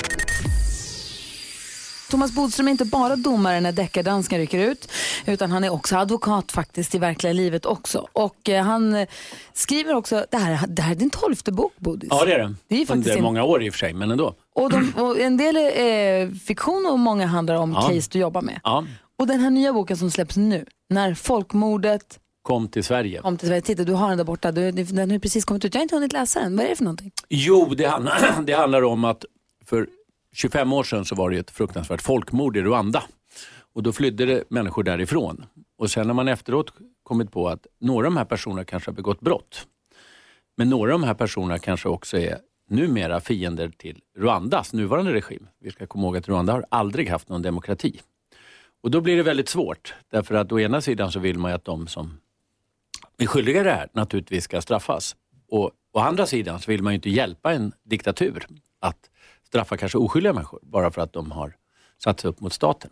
Thomas 2.12 2.32
Bodström 2.32 2.68
är 2.68 2.72
inte 2.72 2.86
bara 2.86 3.16
domare 3.16 3.62
när 3.62 3.72
deckardansken 3.72 4.38
rycker 4.40 4.60
ut, 4.60 4.92
utan 5.26 5.52
han 5.52 5.64
är 5.64 5.70
också 5.70 5.96
advokat 5.98 6.52
faktiskt 6.52 6.96
i 6.96 6.98
verkliga 6.98 7.34
livet 7.34 7.66
också. 7.66 8.08
Och 8.14 8.50
eh, 8.50 8.64
han 8.64 8.96
eh, 8.96 9.08
skriver 9.54 9.96
också, 9.96 10.26
det 10.32 10.38
här, 10.38 10.68
det 10.68 10.82
här 10.82 10.92
är 10.92 10.96
din 10.96 11.10
tolfte 11.10 11.52
bok 11.52 11.74
Bodis. 11.78 12.08
Ja 12.12 12.26
det 12.26 12.34
är 12.34 12.40
det. 12.40 12.56
Det 12.68 12.76
är 12.82 12.86
faktiskt 12.86 13.08
Under 13.08 13.18
en- 13.18 13.24
många 13.24 13.44
år 13.44 13.64
i 13.64 13.70
och 13.70 13.74
för 13.74 13.80
sig, 13.80 13.94
men 13.94 14.12
ändå. 14.12 14.36
Och, 14.56 14.70
de, 14.70 14.94
och 14.98 15.20
en 15.20 15.38
del 15.38 15.56
är 15.58 16.26
eh, 16.26 16.32
fiktion 16.32 16.86
och 16.92 17.00
många 17.00 17.26
handlar 17.26 17.56
om 17.56 17.72
Ja. 17.74 17.82
case 17.90 18.10
du 18.12 18.20
jobbar 18.20 18.42
med. 18.42 18.60
Ja, 18.64 18.86
Och 19.20 19.28
den 19.28 19.40
här 19.40 19.50
nya 19.50 19.74
boken 19.74 19.98
som 19.98 20.12
släpps 20.12 20.38
nu, 20.38 20.66
när 20.90 21.14
folkmordet 21.14 22.20
kom 22.46 22.68
till 22.68 22.84
Sverige. 22.84 23.22
kom 23.22 23.38
till 23.38 23.48
Sverige. 23.48 23.62
Titta, 23.62 23.84
du 23.84 23.94
har 23.94 24.10
den 24.10 24.18
där 24.18 24.26
borta. 24.26 24.52
Du, 24.52 24.72
den 24.72 25.12
har 25.12 25.20
precis 25.20 25.46
kommit 25.46 25.66
ut. 25.66 25.74
Jag 25.74 25.80
har 25.80 25.84
inte 25.84 25.96
hunnit 25.96 26.14
läsa 26.14 26.40
den. 26.40 26.56
Vad 26.56 26.66
är 26.66 26.70
det 26.70 26.76
för 26.76 26.84
någonting? 26.84 27.12
Jo, 27.30 27.74
det 27.78 27.86
handlar, 27.86 28.42
det 28.46 28.54
handlar 28.54 28.84
om 28.84 29.06
att 29.06 29.26
för 29.66 29.88
25 30.34 30.74
år 30.74 30.84
sedan 30.84 31.06
så 31.06 31.16
var 31.16 31.30
det 31.30 31.38
ett 31.38 31.52
fruktansvärt 31.52 32.02
folkmord 32.02 32.58
i 32.58 32.62
Rwanda. 32.62 33.04
Och 33.74 33.84
då 33.84 33.94
flydde 33.94 34.26
det 34.26 34.44
människor 34.50 34.84
därifrån. 34.84 35.46
Och 35.78 35.92
sen 35.92 36.08
har 36.08 36.14
man 36.14 36.28
efteråt 36.28 36.74
kommit 37.04 37.32
på 37.32 37.50
att 37.50 37.68
några 37.80 38.08
av 38.08 38.14
de 38.14 38.18
här 38.18 38.26
personerna 38.26 38.66
kanske 38.66 38.92
har 38.92 38.96
begått 38.96 39.20
brott. 39.20 39.68
Men 40.58 40.70
några 40.70 40.94
av 40.94 41.00
de 41.00 41.08
här 41.08 41.14
personerna 41.14 41.60
kanske 41.60 41.90
också 41.90 42.18
är 42.18 42.38
numera 42.70 43.20
fiender 43.20 43.70
till 43.78 44.02
Rwandas 44.18 44.74
nuvarande 44.74 45.14
regim. 45.14 45.48
Vi 45.60 45.72
ska 45.72 45.88
komma 45.88 46.04
ihåg 46.04 46.18
att 46.18 46.28
Rwanda 46.30 46.54
har 46.54 46.66
aldrig 46.70 47.10
haft 47.10 47.30
någon 47.30 47.42
demokrati. 47.42 48.02
Och 48.84 48.92
då 48.92 49.02
blir 49.02 49.18
det 49.18 49.24
väldigt 49.24 49.50
svårt. 49.50 49.94
Därför 50.12 50.36
att 50.36 50.52
å 50.52 50.60
ena 50.60 50.82
sidan 50.82 51.12
så 51.12 51.20
vill 51.20 51.38
man 51.38 51.52
ju 51.52 51.56
att 51.56 51.66
de 51.66 51.88
som 51.88 52.18
är 53.18 53.26
skyldiga 53.26 53.62
i 53.62 53.64
det 53.64 53.72
här 53.72 53.90
naturligtvis 53.94 54.44
ska 54.44 54.62
straffas. 54.62 55.16
Och 55.50 55.72
å 55.94 56.00
andra 56.00 56.26
sidan 56.26 56.60
så 56.60 56.72
vill 56.72 56.84
man 56.84 56.94
ju 56.94 56.96
inte 56.96 57.10
hjälpa 57.10 57.54
en 57.54 57.72
diktatur 57.84 58.48
att 58.80 59.10
straffa 59.44 59.78
kanske 59.78 59.98
oskyldiga 59.98 60.34
människor 60.34 60.60
bara 60.64 60.92
för 60.92 61.02
att 61.02 61.14
de 61.14 61.32
har 61.32 61.56
satt 62.04 62.20
sig 62.20 62.30
upp 62.30 62.40
mot 62.40 62.54
staten. 62.54 62.92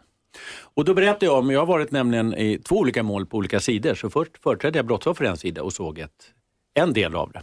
Och 0.76 0.86
då 0.86 0.94
berättade 0.94 1.26
jag 1.26 1.38
om, 1.40 1.52
jag 1.52 1.60
har 1.60 1.66
varit 1.66 1.92
nämligen 1.92 2.34
i 2.34 2.60
två 2.60 2.76
olika 2.76 3.04
mål 3.04 3.26
på 3.26 3.38
olika 3.38 3.60
sidor. 3.60 3.96
Så 3.96 4.10
först 4.10 4.38
företrädde 4.44 4.80
jag 4.80 4.86
brottsoffer 4.86 5.26
en 5.26 5.38
sida 5.38 5.64
och 5.64 5.74
såg 5.74 6.00
ett, 6.00 6.32
en 6.74 6.94
del 6.94 7.16
av 7.16 7.32
det. 7.32 7.42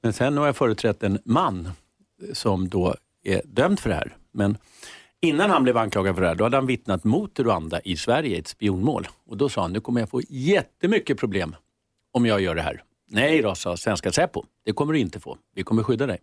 Men 0.00 0.12
sen 0.12 0.36
har 0.36 0.46
jag 0.46 0.56
företrätt 0.56 1.02
en 1.02 1.18
man 1.24 1.70
som 2.32 2.68
då 2.68 2.94
är 3.24 3.42
dömd 3.44 3.80
för 3.80 3.88
det 3.90 3.96
här. 3.96 4.16
Men 4.32 4.56
innan 5.20 5.50
han 5.50 5.62
blev 5.62 5.76
anklagad 5.76 6.14
för 6.14 6.22
det 6.22 6.28
här, 6.28 6.34
då 6.34 6.44
hade 6.44 6.56
han 6.56 6.66
vittnat 6.66 7.04
mot 7.04 7.40
Rwanda 7.40 7.80
i 7.80 7.96
Sverige 7.96 8.36
i 8.36 8.38
ett 8.38 8.48
spionmål. 8.48 9.08
Och 9.26 9.36
då 9.36 9.48
sa 9.48 9.62
han, 9.62 9.72
nu 9.72 9.80
kommer 9.80 10.00
jag 10.00 10.10
få 10.10 10.20
jättemycket 10.28 11.18
problem 11.18 11.56
om 12.14 12.26
jag 12.26 12.40
gör 12.40 12.54
det 12.54 12.62
här. 12.62 12.82
Nej 13.10 13.42
då, 13.42 13.54
sa 13.54 13.76
svenska 13.76 14.12
Säpo, 14.12 14.44
det 14.64 14.72
kommer 14.72 14.92
du 14.92 14.98
inte 14.98 15.20
få. 15.20 15.38
Vi 15.54 15.62
kommer 15.62 15.82
skydda 15.82 16.06
dig. 16.06 16.18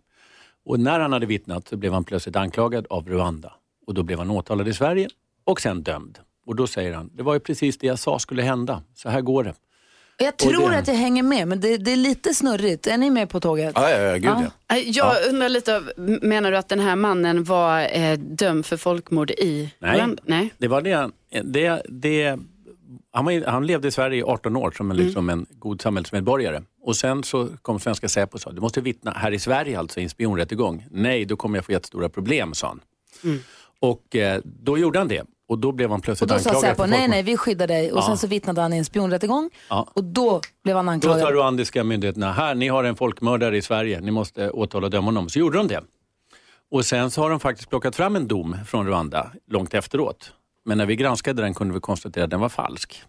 Och 0.64 0.80
när 0.80 1.00
han 1.00 1.12
hade 1.12 1.26
vittnat 1.26 1.68
så 1.68 1.76
blev 1.76 1.92
han 1.92 2.04
plötsligt 2.04 2.36
anklagad 2.36 2.86
av 2.90 3.08
Rwanda. 3.08 3.52
Och 3.86 3.94
då 3.94 4.02
blev 4.02 4.18
han 4.18 4.30
åtalad 4.30 4.68
i 4.68 4.72
Sverige 4.74 5.08
och 5.44 5.60
sen 5.60 5.82
dömd. 5.82 6.18
Och 6.46 6.56
då 6.56 6.66
säger 6.66 6.92
han, 6.94 7.10
det 7.14 7.22
var 7.22 7.34
ju 7.34 7.40
precis 7.40 7.78
det 7.78 7.86
jag 7.86 7.98
sa 7.98 8.18
skulle 8.18 8.42
hända. 8.42 8.82
Så 8.94 9.08
här 9.08 9.20
går 9.20 9.44
det. 9.44 9.54
Jag 10.18 10.36
tror 10.36 10.70
det- 10.70 10.78
att 10.78 10.88
jag 10.88 10.94
hänger 10.94 11.22
med, 11.22 11.48
men 11.48 11.60
det, 11.60 11.76
det 11.76 11.92
är 11.92 11.96
lite 11.96 12.34
snurrigt. 12.34 12.86
Är 12.86 12.98
ni 12.98 13.10
med 13.10 13.28
på 13.30 13.40
tåget? 13.40 13.72
Ja, 13.74 13.90
ja, 13.90 13.98
ja, 14.00 14.14
gud 14.14 14.24
Ja. 14.24 14.42
ja. 14.68 14.76
Eh, 14.76 14.82
Jag 14.90 15.16
undrar 15.28 15.48
lite, 15.48 15.82
menar 16.22 16.50
du 16.50 16.56
att 16.56 16.68
den 16.68 16.80
här 16.80 16.96
mannen 16.96 17.44
var 17.44 17.96
eh, 17.98 18.18
dömd 18.18 18.66
för 18.66 18.76
folkmord 18.76 19.30
i 19.30 19.72
Nej. 19.78 19.98
Rwanda? 19.98 20.22
Nej. 20.26 20.54
Det 20.58 20.68
var 20.68 20.80
det, 20.82 21.10
det, 21.44 21.82
det 21.88 22.38
han, 23.12 23.24
var, 23.24 23.46
han 23.46 23.66
levde 23.66 23.88
i 23.88 23.90
Sverige 23.90 24.18
i 24.18 24.22
18 24.22 24.56
år 24.56 24.70
som 24.76 24.90
en, 24.90 24.96
liksom 24.96 25.28
en 25.30 25.46
god 25.50 25.80
samhällsmedborgare. 25.82 26.62
Och 26.82 26.96
sen 26.96 27.24
så 27.24 27.48
kom 27.62 27.80
svenska 27.80 28.08
Säpo 28.08 28.34
och 28.34 28.40
sa, 28.40 28.52
du 28.52 28.60
måste 28.60 28.80
vittna 28.80 29.10
här 29.10 29.32
i 29.32 29.38
Sverige 29.38 29.78
alltså 29.78 30.00
i 30.00 30.02
en 30.02 30.08
spionrättegång. 30.10 30.86
Nej, 30.90 31.24
då 31.24 31.36
kommer 31.36 31.58
jag 31.58 31.64
få 31.64 31.72
jättestora 31.72 32.08
problem, 32.08 32.54
sa 32.54 32.66
han. 32.68 32.80
Och 33.80 34.16
eh, 34.16 34.40
då 34.44 34.78
gjorde 34.78 34.98
han 34.98 35.08
det. 35.08 35.22
Och 35.48 35.58
då 35.58 35.72
blev 35.72 35.90
han 35.90 35.98
Och 36.00 36.04
plötsligt 36.04 36.30
då 36.30 36.38
sa 36.38 36.50
anklagad 36.50 36.76
Säpo, 36.76 36.86
nej 36.90 37.08
nej 37.08 37.22
vi 37.22 37.36
skyddar 37.36 37.66
dig. 37.66 37.92
Och 37.92 37.98
Ja. 37.98 38.02
sen 38.06 38.18
så 38.18 38.26
vittnade 38.26 38.60
han 38.60 38.72
i 38.72 38.76
en 38.78 38.84
spionrättegång. 38.84 39.50
Ja. 39.68 39.86
Och 39.94 40.04
då 40.04 40.40
blev 40.64 40.76
han 40.76 40.86
Då 40.86 40.92
anklagad. 40.92 41.20
sa 41.20 41.30
rwandiska 41.32 41.84
myndigheterna, 41.84 42.32
här 42.32 42.54
ni 42.54 42.68
har 42.68 42.84
en 42.84 42.96
folkmördare 42.96 43.56
i 43.56 43.62
Sverige, 43.62 44.00
ni 44.00 44.10
måste 44.10 44.50
åtala 44.50 44.86
och 44.86 44.90
döma 44.90 45.04
honom. 45.04 45.28
Så 45.28 45.38
gjorde 45.38 45.58
de 45.58 45.68
det. 45.68 45.80
Och 46.70 46.86
sen 46.86 47.10
så 47.10 47.20
har 47.22 47.30
de 47.30 47.40
faktiskt 47.40 47.68
plockat 47.68 47.96
fram 47.96 48.16
en 48.16 48.28
dom 48.28 48.56
från 48.66 48.86
Rwanda 48.86 49.30
långt 49.50 49.74
efteråt. 49.74 50.32
Men 50.64 50.78
när 50.78 50.86
vi 50.86 50.96
granskade 50.96 51.42
den 51.42 51.54
kunde 51.54 51.74
vi 51.74 51.80
konstatera 51.80 52.24
att 52.24 52.30
den 52.30 52.40
var 52.40 52.48
falsk. 52.48 53.02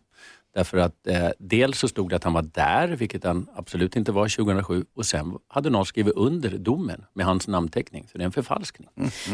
Därför 0.55 0.77
att 0.77 1.07
eh, 1.07 1.29
dels 1.39 1.79
så 1.79 1.87
stod 1.87 2.09
det 2.09 2.15
att 2.15 2.23
han 2.23 2.33
var 2.33 2.41
där, 2.41 2.87
vilket 2.87 3.23
han 3.23 3.47
absolut 3.55 3.95
inte 3.95 4.11
var 4.11 4.29
2007. 4.37 4.85
Och 4.95 5.05
sen 5.05 5.37
hade 5.47 5.69
någon 5.69 5.85
skrivit 5.85 6.13
under 6.13 6.49
domen 6.57 7.05
med 7.13 7.25
hans 7.25 7.47
namnteckning. 7.47 8.07
Så 8.11 8.17
det 8.17 8.23
är 8.23 8.25
en 8.25 8.31
förfalskning. 8.31 8.89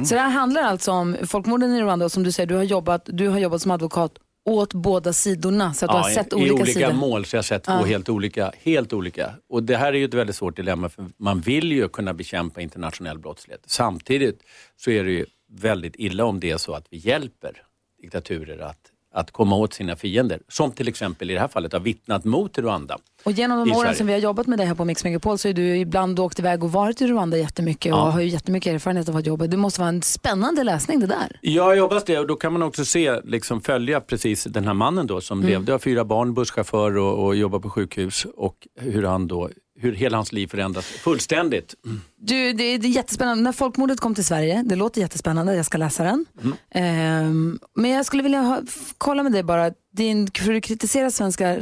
Så 0.06 0.16
det 0.16 0.22
här 0.22 0.30
handlar 0.30 0.62
alltså 0.64 0.92
om 0.92 1.18
folkmorden 1.28 1.72
i 1.76 1.82
Rwanda 1.82 2.06
och 2.06 2.12
som 2.12 2.24
du 2.24 2.32
säger, 2.32 2.48
du 2.48 2.56
har 2.56 2.64
jobbat, 2.64 3.02
du 3.06 3.28
har 3.28 3.40
jobbat 3.40 3.62
som 3.62 3.72
advokat 3.72 4.12
åt 4.46 4.74
båda 4.74 5.14
sidorna. 5.14 5.74
Så 5.74 5.86
att 5.86 5.92
du 5.92 5.98
har 5.98 6.10
sett 6.10 6.34
I 6.34 6.36
olika, 6.36 6.54
olika 6.54 6.66
sidor. 6.74 6.94
mål 6.94 7.26
så 7.26 7.36
jag 7.36 7.38
har 7.38 7.44
sett 7.44 7.64
två 7.64 7.72
Ja. 7.72 7.84
helt, 7.84 8.10
olika, 8.10 8.52
helt 8.64 8.94
olika. 8.94 9.34
Och 9.50 9.64
det 9.64 9.78
här 9.78 9.94
är 9.94 9.98
ju 9.98 10.06
ett 10.06 10.14
väldigt 10.14 10.36
svårt 10.36 10.56
dilemma 10.56 10.90
för 10.90 11.06
man 11.18 11.42
vill 11.42 11.72
ju 11.72 11.88
kunna 11.90 12.14
bekämpa 12.14 12.62
internationell 12.62 13.18
brottslighet. 13.20 13.62
Samtidigt 13.66 14.42
så 14.78 14.92
är 14.92 15.04
det 15.04 15.12
ju 15.12 15.26
väldigt 15.52 15.94
illa 15.96 16.26
om 16.26 16.40
det 16.40 16.52
är 16.52 16.58
så 16.58 16.74
att 16.74 16.86
vi 16.90 16.98
hjälper 16.98 17.62
diktaturer 18.02 18.60
att, 18.60 18.78
att 19.14 19.32
komma 19.32 19.56
åt 19.56 19.74
sina 19.74 19.96
fiender. 19.96 20.40
Som 20.48 20.72
till 20.72 20.88
exempel 20.88 21.32
i 21.32 21.34
det 21.34 21.40
här 21.40 21.48
fallet 21.48 21.74
har 21.74 21.80
vittnat 21.80 22.26
mot 22.26 22.58
Rwanda. 22.58 22.98
Och 23.24 23.32
genom 23.32 23.58
de 23.58 23.72
åren 23.72 23.82
Sverige. 23.82 23.96
som 23.96 24.08
vi 24.08 24.14
har 24.14 24.20
jobbat 24.20 24.48
med 24.48 24.60
dig 24.60 24.68
här 24.68 24.76
på 24.76 24.86
Mix 24.86 25.04
Megapol 25.04 25.38
så 25.38 25.48
är 25.48 25.54
du 25.54 25.78
ibland 25.78 26.20
åkt 26.20 26.40
iväg 26.40 26.64
och 26.64 26.72
varit 26.72 27.02
i 27.02 27.08
Rwanda 27.08 27.38
jättemycket 27.38 27.94
och 27.94 28.00
Ja. 28.00 28.10
har 28.10 28.22
ju 28.22 28.28
jättemycket 28.28 28.74
erfarenhet 28.74 29.10
av 29.10 29.16
att 29.16 29.26
jobba. 29.26 29.48
Det 29.48 29.58
måste 29.58 29.80
vara 29.82 29.90
en 29.90 30.02
spännande 30.02 30.64
läsning 30.64 31.00
det 31.00 31.08
där. 31.08 31.40
Ja, 31.42 31.76
jag 31.76 31.84
hoppas 31.84 32.04
det. 32.04 32.20
Och 32.20 32.28
då 32.28 32.36
kan 32.36 32.54
man 32.54 32.64
också 32.64 32.86
se, 32.86 33.22
liksom 33.24 33.62
följa 33.62 34.02
precis 34.02 34.44
den 34.44 34.68
här 34.68 34.74
mannen 34.74 35.08
då 35.08 35.22
som 35.22 35.40
Mm. 35.40 35.50
levde 35.52 35.74
av 35.74 35.80
fyra 35.80 36.06
barn, 36.06 36.34
busschaufför 36.34 36.98
och, 36.98 37.26
och 37.26 37.36
jobbar 37.36 37.60
på 37.60 37.70
sjukhus 37.70 38.26
och 38.36 38.68
hur 38.80 39.04
han 39.04 39.28
då, 39.28 39.50
hur 39.82 39.94
hela 39.94 40.18
hans 40.18 40.32
liv 40.32 40.48
förändras 40.48 40.86
fullständigt. 40.86 41.76
Du, 42.18 42.54
det, 42.54 42.78
det 42.78 42.88
är 42.88 42.92
jättespännande. 42.92 43.44
När 43.44 43.52
folkmordet 43.52 44.00
kom 44.00 44.16
till 44.16 44.26
Sverige, 44.26 44.64
det 44.66 44.76
låter 44.76 45.02
jättespännande, 45.02 45.56
jag 45.56 45.66
ska 45.66 45.78
läsa 45.78 46.04
den. 46.04 46.26
Ehm, 46.72 47.60
men 47.76 47.92
jag 47.92 48.06
skulle 48.06 48.24
vilja 48.24 48.42
ha, 48.42 48.62
kolla 48.98 49.24
med 49.24 49.32
dig 49.32 49.44
bara, 49.44 49.72
din, 49.94 50.28
för 50.32 50.52
du 50.52 50.62
kritiserar 50.62 51.10
svenska 51.10 51.60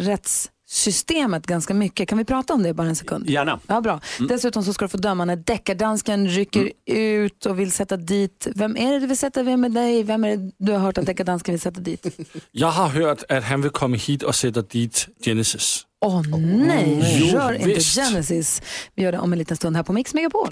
rättssystemet 0.68 1.48
ganska 1.48 1.74
mycket. 1.74 2.10
Kan 2.10 2.18
vi 2.18 2.26
prata 2.26 2.54
om 2.54 2.64
det 2.64 2.74
bara 2.74 2.88
en 2.88 2.96
sekund? 2.96 3.30
Gärna. 3.30 3.60
Ja, 3.68 3.82
bra. 3.82 4.02
Dessutom 4.30 4.64
så 4.64 4.74
ska 4.74 4.86
du 4.86 4.90
få 4.90 4.98
döma 4.98 5.26
när 5.26 5.36
deckardansken 5.36 6.28
rycker 6.28 6.72
ut 6.86 7.46
och 7.46 7.60
vill 7.60 7.72
sätta 7.72 7.98
dit, 7.98 8.48
vem 8.56 8.78
är 8.78 8.92
det 8.94 9.00
du 9.00 9.08
vill 9.08 9.18
sätta, 9.18 9.44
vem 9.44 9.64
är 9.64 9.70
dig, 9.70 10.04
vem 10.04 10.24
är 10.24 10.38
det 10.38 10.52
du 10.58 10.72
har 10.72 10.80
hört 10.80 10.98
att 10.98 11.06
deckardansken 11.06 11.54
vill 11.54 11.62
sätta 11.62 11.82
dit? 11.82 12.06
Jeg 12.52 12.68
har 12.68 12.88
hørt, 12.88 13.24
at 13.30 13.44
han 13.44 13.62
vil 13.62 13.72
komme 13.72 13.98
hit 13.98 14.24
og 14.24 14.36
sætte 14.36 14.62
dit 14.62 15.08
Genesis. 15.26 15.86
Åh 16.06 16.22
nej, 16.38 17.20
Jo, 17.20 17.38
rör 17.40 17.54
inte 17.54 17.68
visst. 17.68 17.96
Genesis. 17.96 18.62
Vi 18.96 19.04
gör 19.04 19.12
det 19.12 19.20
om 19.20 19.34
en 19.34 19.40
liten 19.40 19.58
stund 19.58 19.76
här 19.76 19.84
på 19.84 19.94
Mix 19.94 20.14
Megapol. 20.14 20.50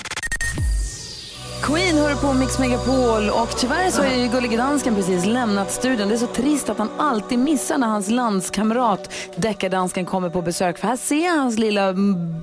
Queen 1.65 1.97
hör 1.97 2.15
på 2.15 2.34
Mix 2.34 2.60
Megapol 2.60 3.30
och 3.30 3.58
tyvärr 3.58 3.91
så 3.91 4.01
har 4.01 4.10
ju 4.10 4.28
Gullige 4.28 4.58
Dansken 4.58 4.95
precis 4.95 5.25
lämnat 5.25 5.71
studion. 5.71 6.08
Det 6.08 6.15
är 6.15 6.17
så 6.17 6.28
trist 6.28 6.69
att 6.69 6.78
han 6.78 6.89
alltid 6.97 7.39
missar 7.39 7.78
när 7.78 7.88
hans 7.88 8.10
landskamrat 8.10 9.10
Deckardansken 9.36 10.06
kommer 10.06 10.30
på 10.30 10.41
besök. 10.41 10.78
För 10.78 10.88
här 10.88 10.97
ser 10.97 11.25
jag 11.25 11.38
hans 11.38 11.58
lilla 11.58 11.93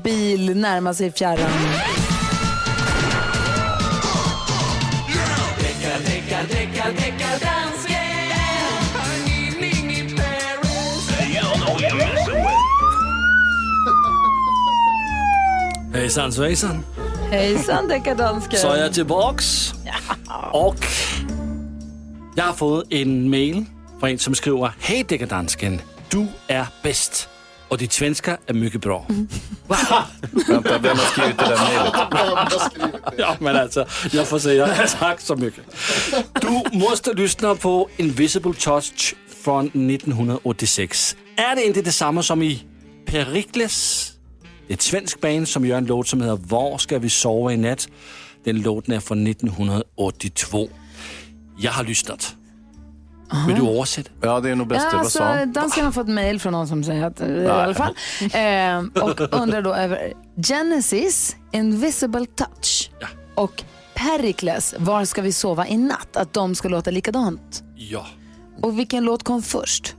bil 0.03 0.57
närma 0.57 0.95
sig 0.95 1.13
fjärran. 1.13 1.51
Hejsan 15.95 16.33
svejsan. 16.33 16.85
Hejsan 17.33 17.91
Deckardansken! 17.91 18.59
Så 18.59 18.69
er 18.69 18.83
jeg 18.83 18.93
tilbage. 18.93 19.75
Og 20.53 20.77
jeg 22.37 22.45
har 22.45 22.53
fået 22.53 22.85
en 22.91 23.29
mail 23.29 23.67
fra 24.01 24.09
en, 24.09 24.19
som 24.19 24.35
skriver, 24.35 24.71
Hej 24.79 25.05
Dækkerdansken, 25.09 25.81
du 26.13 26.27
er 26.49 26.65
bedst. 26.83 27.29
Och 27.69 27.79
ditt 27.79 27.93
svenska 27.93 28.37
är 28.47 28.55
mycket 28.55 28.81
bra. 28.81 29.07
Vänta, 30.49 30.79
vem 30.79 30.97
har 30.97 31.13
skrivit 31.13 31.39
det 31.39 31.45
där 31.45 31.59
mejlet? 31.59 32.95
Ja, 33.19 33.37
men 33.41 33.57
alltså, 33.57 33.87
jag 34.13 34.27
får 34.29 34.39
säga 34.39 34.87
tack 34.99 35.21
så 35.21 35.37
mycket. 35.37 35.65
Du 36.41 36.79
måste 36.79 37.13
lyssna 37.13 37.55
på 37.55 37.89
Invisible 37.97 38.55
Touch 38.55 39.15
från 39.45 39.67
1986. 39.67 41.17
Är 41.37 41.57
det 41.57 41.65
inte 41.65 41.83
detsamma 41.83 42.23
som 42.23 42.43
i 42.43 42.63
Pericles? 43.07 44.12
Ett 44.73 44.83
svenskt 44.83 45.21
band 45.21 45.49
som 45.49 45.67
gör 45.67 45.79
en 45.79 45.87
låt 45.87 46.09
som 46.09 46.21
heter 46.23 46.39
Var 46.47 46.79
ska 46.79 46.99
vi 46.99 47.11
sova 47.11 47.53
i 47.53 47.57
natt? 47.57 47.89
Den 48.45 48.61
låten 48.63 48.95
är 48.95 49.01
från 49.01 49.27
1982. 49.27 50.69
Jag 51.59 51.73
har 51.73 51.85
lyssnat. 51.85 52.35
Vill 53.47 53.57
du 53.57 53.71
översätta? 53.71 54.11
Ja, 54.21 54.41
det 54.41 54.51
är 54.51 54.55
nog 54.55 54.67
bäst. 54.67 54.87
Ja, 54.93 54.99
alltså, 54.99 55.25
dansken 55.47 55.85
har 55.85 55.93
fått 55.93 56.09
mejl 56.09 56.41
från 56.41 56.53
någon 56.53 56.69
som 56.69 56.85
säger 56.85 57.05
att, 57.05 57.21
eh, 57.21 57.29
i 57.29 57.47
alla 57.47 57.75
fall. 57.75 57.95
Eh, 58.21 59.03
och 59.03 59.21
undrar 59.41 59.63
då 59.63 59.75
över 59.75 60.13
Genesis, 60.49 61.37
Invisible 61.53 62.27
Touch 62.27 62.91
Ja. 63.01 63.07
och 63.35 63.65
Pericles, 63.95 64.75
Var 64.79 65.05
ska 65.05 65.23
vi 65.23 65.33
sova 65.33 65.67
i 65.69 65.77
natt? 65.77 66.17
Att 66.17 66.33
de 66.33 66.55
ska 66.55 66.69
låta 66.69 66.91
likadant. 66.91 67.63
Ja. 67.77 68.07
Och 68.61 68.79
vilken 68.79 69.05
låt 69.05 69.23
kom 69.23 69.43
först? 69.43 69.95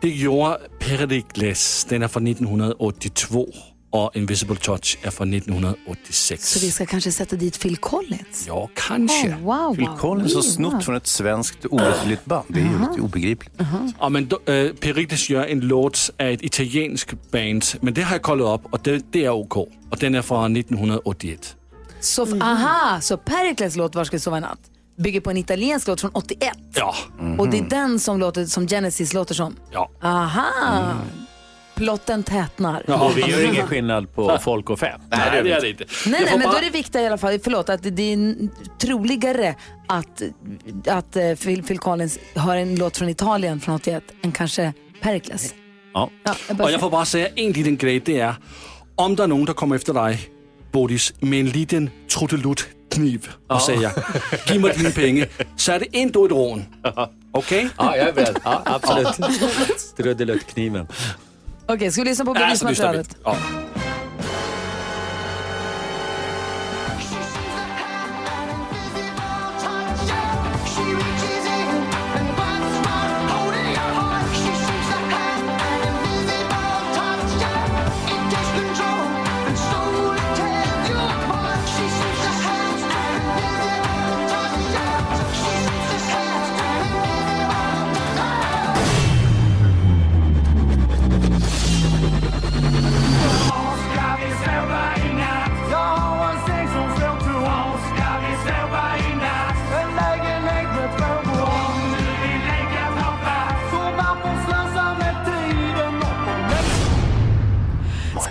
Det 0.00 0.08
gjorde 0.08 0.58
Pericles. 0.78 1.86
Den 1.88 2.02
är 2.02 2.08
från 2.08 2.26
1982. 2.26 3.46
Och 3.90 4.16
Invisible 4.16 4.56
Touch 4.56 4.98
är 5.02 5.10
från 5.10 5.34
1986. 5.34 6.52
Så 6.52 6.60
vi 6.60 6.70
ska 6.70 6.86
kanske 6.86 7.12
sätta 7.12 7.36
dit 7.36 7.60
Phil 7.60 7.76
Collins? 7.76 8.44
Ja, 8.46 8.70
kanske. 8.74 9.28
Oh, 9.28 9.40
wow, 9.40 9.74
Phil 9.74 9.88
wow. 9.88 9.96
Collins 9.96 10.34
har 10.34 10.42
Mm, 10.42 10.52
snott 10.52 10.84
från 10.84 10.96
ett 10.96 11.06
svenskt 11.06 11.64
obetydligt 11.64 12.24
band. 12.24 12.44
Det 12.48 12.60
är 12.60 12.64
ju 12.64 12.78
lite 12.78 13.00
obegripligt. 13.00 13.54
Ja, 14.00 14.08
men 14.08 14.28
då, 14.28 14.36
äh, 14.52 14.72
Pericles 14.72 15.30
gör 15.30 15.46
en 15.46 15.60
låt 15.60 16.10
av 16.20 16.26
ett 16.26 16.42
italienskt 16.42 17.30
band. 17.30 17.64
Men 17.80 17.94
det 17.94 18.02
har 18.02 18.14
jag 18.14 18.22
kollat 18.22 18.60
upp 18.60 18.72
och 18.72 18.80
det, 18.82 19.12
det 19.12 19.24
är 19.24 19.30
OK. 19.30 19.56
Och 19.56 19.96
den 20.00 20.14
är 20.14 20.22
från 20.22 20.56
1981. 20.56 21.56
Så, 22.00 22.40
Aha, 22.42 23.00
så 23.00 23.16
Pericles 23.16 23.76
låt 23.76 23.94
Var 23.94 24.04
ska 24.04 24.16
vi 24.16 24.20
sova 24.20 24.38
i 24.38 24.40
natt 24.40 24.60
bygger 24.98 25.20
på 25.20 25.30
en 25.30 25.36
italiensk 25.36 25.88
låt 25.88 26.00
från 26.00 26.10
81. 26.14 26.52
Ja. 26.74 26.94
Och 27.38 27.48
det 27.48 27.58
är 27.58 27.62
den 27.70 28.00
som, 28.00 28.20
låter, 28.20 28.46
som 28.46 28.68
Genesis 28.68 29.14
låter 29.14 29.34
som? 29.34 29.56
Ja. 29.70 29.90
Aha! 30.02 30.94
Plotten 31.78 32.22
tätnar. 32.22 32.82
Ja. 32.86 33.00
Och 33.08 33.16
vi 33.18 33.20
gör 33.30 33.44
ingen 33.52 33.66
skillnad 33.66 34.14
på 34.14 34.38
folk 34.42 34.70
och 34.70 34.78
fä. 34.78 34.94
Nej, 35.10 35.42
det 35.42 35.52
är 35.52 35.60
det 35.60 35.68
inte. 35.70 35.84
Nej, 36.06 36.20
nej 36.20 36.30
men 36.30 36.40
bara- 36.40 36.52
då 36.52 36.58
är 36.58 36.62
det 36.62 36.70
viktiga 36.70 37.02
i 37.02 37.06
alla 37.06 37.18
fall, 37.18 37.38
förlåt, 37.44 37.68
att 37.68 37.82
det 37.82 38.12
är 38.12 38.34
troligare 38.78 39.54
att, 39.86 40.22
att 40.86 41.16
eh, 41.16 41.34
Phil, 41.34 41.62
Phil 41.62 41.78
Collins 41.78 42.18
har 42.36 42.56
en 42.56 42.76
låt 42.76 42.96
från 42.96 43.08
Italien 43.08 43.60
från 43.60 43.74
81 43.74 44.02
än 44.22 44.32
kanske 44.32 44.72
Pericles. 45.02 45.54
Ja. 45.94 46.10
Ja, 46.24 46.34
jag 46.48 46.60
Och 46.60 46.70
jag 46.70 46.80
får 46.80 46.90
bara 46.90 47.04
säga 47.04 47.28
en 47.36 47.52
liten 47.52 47.76
grej. 47.76 48.00
Det 48.00 48.20
är 48.20 48.34
om 48.94 49.16
det 49.16 49.22
är 49.22 49.26
någon 49.26 49.46
som 49.46 49.54
kommer 49.54 49.76
efter 49.76 49.94
dig, 49.94 50.18
Bodis, 50.72 51.12
med 51.20 51.40
en 51.40 51.46
liten 51.46 51.90
trudelutt-kniv 52.18 53.28
och 53.48 53.62
säger 53.62 53.90
giv 54.52 54.60
mig 54.60 54.72
dina 54.76 54.90
pengar, 54.90 55.28
så 55.56 55.72
är 55.72 55.78
det 55.78 55.96
inte 55.96 56.18
ett 56.18 56.30
rån. 56.30 56.64
Okej? 57.32 57.68
Ja, 57.78 57.96
jag 57.96 58.08
är 58.08 58.12
beredd. 58.12 58.38
Ja, 58.44 58.62
absolut. 58.64 59.08
Trudeluttkniven. 59.96 60.86
Okej, 61.68 61.92
ska 61.92 62.02
vi 62.02 62.08
lyssna 62.08 62.24
på 62.24 62.34
bevismaterialet? 62.34 63.16
Ja. 63.24 63.36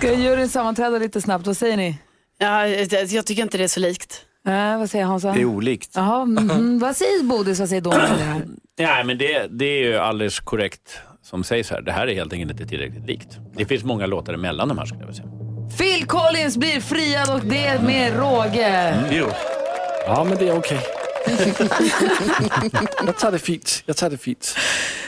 Ska 0.08 0.16
juryn 0.16 0.48
sammanträda 0.48 0.98
lite 0.98 1.22
snabbt? 1.22 1.46
Vad 1.46 1.56
säger 1.56 1.76
ni? 1.76 1.98
Ja, 2.38 2.68
jag, 2.68 3.04
jag 3.06 3.26
tycker 3.26 3.42
inte 3.42 3.58
det 3.58 3.64
är 3.64 3.68
så 3.68 3.80
likt. 3.80 4.24
Äh, 4.46 4.78
vad 4.78 4.90
säger 4.90 5.04
Hansa? 5.04 5.32
Det 5.32 5.40
är 5.40 5.44
olikt. 5.44 5.90
Jaha, 5.94 6.24
mhm. 6.24 6.78
vad 6.78 6.96
säger 6.96 7.22
Bodis? 7.22 7.60
Vad 7.60 7.68
säger 7.68 7.82
det 7.82 8.24
här? 8.24 8.42
Nej, 8.78 9.04
men 9.04 9.18
det, 9.18 9.46
det 9.50 9.64
är 9.64 9.84
ju 9.84 9.96
alldeles 9.96 10.40
korrekt 10.40 10.98
som 11.22 11.44
sägs 11.44 11.70
här. 11.70 11.80
Det 11.80 11.92
här 11.92 12.06
är 12.06 12.14
helt 12.14 12.32
enkelt 12.32 12.50
inte 12.50 12.66
tillräckligt 12.66 13.06
likt. 13.06 13.38
Det 13.56 13.64
finns 13.64 13.84
många 13.84 14.06
låtar 14.06 14.34
emellan 14.34 14.68
de 14.68 14.78
här 14.78 14.86
skulle 14.86 15.00
jag 15.00 15.06
vilja 15.06 15.22
säga. 15.22 15.30
Phil 15.78 16.06
Collins 16.06 16.56
blir 16.56 16.80
friad 16.80 17.30
och 17.34 17.40
det 17.40 17.82
med 17.82 18.16
råge. 18.16 18.94
ja, 20.06 20.24
men 20.24 20.38
det 20.38 20.48
är 20.48 20.58
okej. 20.58 20.80
jag 23.06 23.18
tar 23.18 23.32
det 23.32 23.38
fint. 23.38 23.82
Jag 23.86 23.96
tar 23.96 24.10
det 24.10 24.18
fint. 24.18 24.54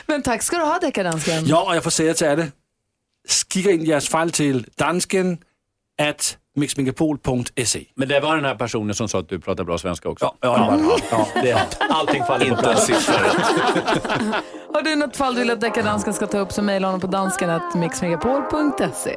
Men 0.06 0.22
tack 0.22 0.42
ska 0.42 0.58
du 0.58 0.64
ha 0.64 0.78
deckardansken. 0.78 1.46
Ja, 1.46 1.62
och 1.68 1.76
jag 1.76 1.82
får 1.82 1.90
säga 1.90 2.14
till 2.14 2.26
alla, 2.26 2.46
skicka 3.28 3.70
in 3.70 3.84
jeres 3.84 4.08
fejl 4.08 4.30
till 4.30 4.66
dansken 4.78 5.38
at 5.98 6.38
mixmegapol.se. 6.56 7.84
Men 7.94 8.08
det 8.08 8.20
var 8.20 8.36
den 8.36 8.44
här 8.44 8.54
personen 8.54 8.94
som 8.94 9.08
sa 9.08 9.18
att 9.18 9.28
du 9.28 9.40
pratar 9.40 9.64
bra 9.64 9.78
svenska 9.78 10.08
också. 10.08 10.24
Ja, 10.24 10.36
ja, 10.40 10.76
det 10.76 10.82
var 10.82 11.00
det. 11.42 11.48
Ja, 11.48 11.52
det, 11.78 11.78
allting 11.90 12.24
faller 12.24 12.50
på 12.50 12.56
plats. 12.56 12.90
Har 14.74 14.82
du 14.84 14.96
något 14.96 15.16
fall 15.16 15.34
du 15.34 15.40
vill 15.40 15.50
att 15.50 15.60
deckardansken 15.60 16.14
ska 16.14 16.26
ta 16.26 16.38
upp 16.38 16.52
så 16.52 16.62
mejla 16.62 16.86
honom 16.86 17.00
på 17.00 17.06
dansken.mixmegapol.se. 17.06 19.16